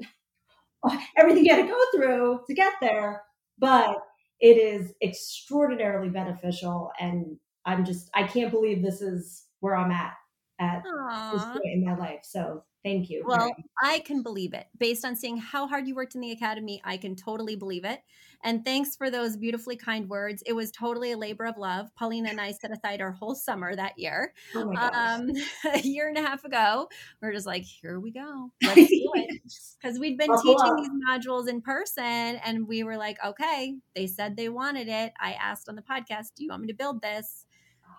everything 1.17 1.45
you 1.45 1.55
had 1.55 1.61
to 1.61 1.67
go 1.67 1.81
through 1.95 2.41
to 2.47 2.53
get 2.53 2.73
there, 2.81 3.21
but 3.57 3.95
it 4.41 4.57
is 4.57 4.93
extraordinarily 5.01 6.09
beneficial. 6.09 6.91
And 6.99 7.37
I'm 7.65 7.85
just, 7.85 8.09
I 8.13 8.23
can't 8.23 8.51
believe 8.51 8.81
this 8.81 9.01
is 9.01 9.45
where 9.61 9.75
I'm 9.75 9.91
at 9.91 10.13
at 10.59 10.83
Aww. 10.83 11.31
this 11.31 11.43
point 11.43 11.61
in 11.65 11.85
my 11.85 11.95
life. 11.95 12.19
So 12.23 12.63
Thank 12.83 13.09
you. 13.09 13.23
Well, 13.25 13.55
I 13.81 13.99
can 13.99 14.23
believe 14.23 14.53
it. 14.53 14.67
Based 14.77 15.05
on 15.05 15.15
seeing 15.15 15.37
how 15.37 15.67
hard 15.67 15.87
you 15.87 15.95
worked 15.95 16.15
in 16.15 16.21
the 16.21 16.31
academy, 16.31 16.81
I 16.83 16.97
can 16.97 17.15
totally 17.15 17.55
believe 17.55 17.85
it. 17.85 18.01
And 18.43 18.65
thanks 18.65 18.97
for 18.97 19.09
those 19.09 19.37
beautifully 19.37 19.77
kind 19.77 20.09
words. 20.09 20.43
It 20.45 20.51
was 20.51 20.69
totally 20.69 21.13
a 21.13 21.17
labor 21.17 21.45
of 21.45 21.57
love. 21.57 21.95
Paulina 21.95 22.29
and 22.29 22.41
I 22.41 22.51
set 22.51 22.71
aside 22.71 22.99
our 22.99 23.11
whole 23.11 23.35
summer 23.35 23.73
that 23.73 23.97
year. 23.97 24.33
Oh 24.53 24.75
um, 24.75 25.31
a 25.73 25.79
year 25.79 26.09
and 26.09 26.17
a 26.17 26.21
half 26.21 26.43
ago. 26.43 26.89
We 27.21 27.29
are 27.29 27.31
just 27.31 27.47
like, 27.47 27.63
here 27.63 28.01
we 28.01 28.11
go. 28.11 28.51
Let's 28.61 28.75
do 28.75 29.11
it. 29.13 29.41
Because 29.81 29.97
we'd 29.97 30.17
been 30.17 30.35
teaching 30.41 30.75
these 30.75 30.89
modules 31.09 31.47
in 31.47 31.61
person 31.61 32.03
and 32.03 32.67
we 32.67 32.83
were 32.83 32.97
like, 32.97 33.17
okay, 33.25 33.75
they 33.95 34.07
said 34.07 34.35
they 34.35 34.49
wanted 34.49 34.89
it. 34.89 35.13
I 35.21 35.33
asked 35.41 35.69
on 35.69 35.77
the 35.77 35.81
podcast, 35.81 36.33
do 36.35 36.43
you 36.43 36.49
want 36.49 36.63
me 36.63 36.67
to 36.67 36.73
build 36.73 37.01
this? 37.01 37.45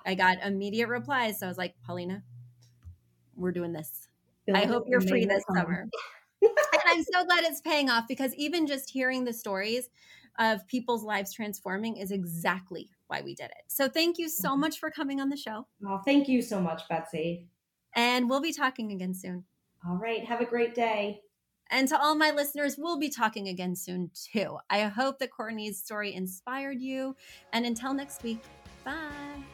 I 0.04 0.14
got 0.14 0.42
immediate 0.44 0.88
replies. 0.88 1.40
So 1.40 1.46
I 1.46 1.48
was 1.48 1.56
like, 1.56 1.74
Paulina, 1.86 2.22
we're 3.34 3.52
doing 3.52 3.72
this 3.72 4.08
I 4.52 4.64
hope 4.66 4.84
you're 4.88 5.00
free 5.00 5.24
this 5.24 5.44
summer. 5.54 5.88
and 6.42 6.52
I'm 6.86 7.02
so 7.02 7.24
glad 7.24 7.44
it's 7.44 7.60
paying 7.60 7.88
off 7.88 8.04
because 8.08 8.34
even 8.34 8.66
just 8.66 8.90
hearing 8.90 9.24
the 9.24 9.32
stories 9.32 9.88
of 10.38 10.66
people's 10.66 11.04
lives 11.04 11.32
transforming 11.32 11.96
is 11.96 12.10
exactly 12.10 12.90
why 13.06 13.22
we 13.22 13.34
did 13.34 13.46
it. 13.46 13.64
So 13.68 13.88
thank 13.88 14.18
you 14.18 14.28
so 14.28 14.56
much 14.56 14.78
for 14.78 14.90
coming 14.90 15.20
on 15.20 15.28
the 15.28 15.36
show. 15.36 15.66
Well, 15.80 16.02
thank 16.04 16.28
you 16.28 16.42
so 16.42 16.60
much, 16.60 16.82
Betsy. 16.88 17.48
And 17.94 18.28
we'll 18.28 18.40
be 18.40 18.52
talking 18.52 18.92
again 18.92 19.14
soon. 19.14 19.44
All 19.88 19.96
right. 19.96 20.24
Have 20.24 20.40
a 20.40 20.46
great 20.46 20.74
day. 20.74 21.20
And 21.70 21.88
to 21.88 22.00
all 22.00 22.14
my 22.14 22.30
listeners, 22.30 22.76
we'll 22.76 22.98
be 22.98 23.08
talking 23.08 23.48
again 23.48 23.74
soon 23.74 24.10
too. 24.14 24.58
I 24.70 24.82
hope 24.82 25.18
that 25.20 25.30
Courtney's 25.30 25.82
story 25.82 26.14
inspired 26.14 26.80
you. 26.80 27.16
And 27.52 27.64
until 27.64 27.94
next 27.94 28.22
week, 28.22 28.42
bye. 28.84 29.53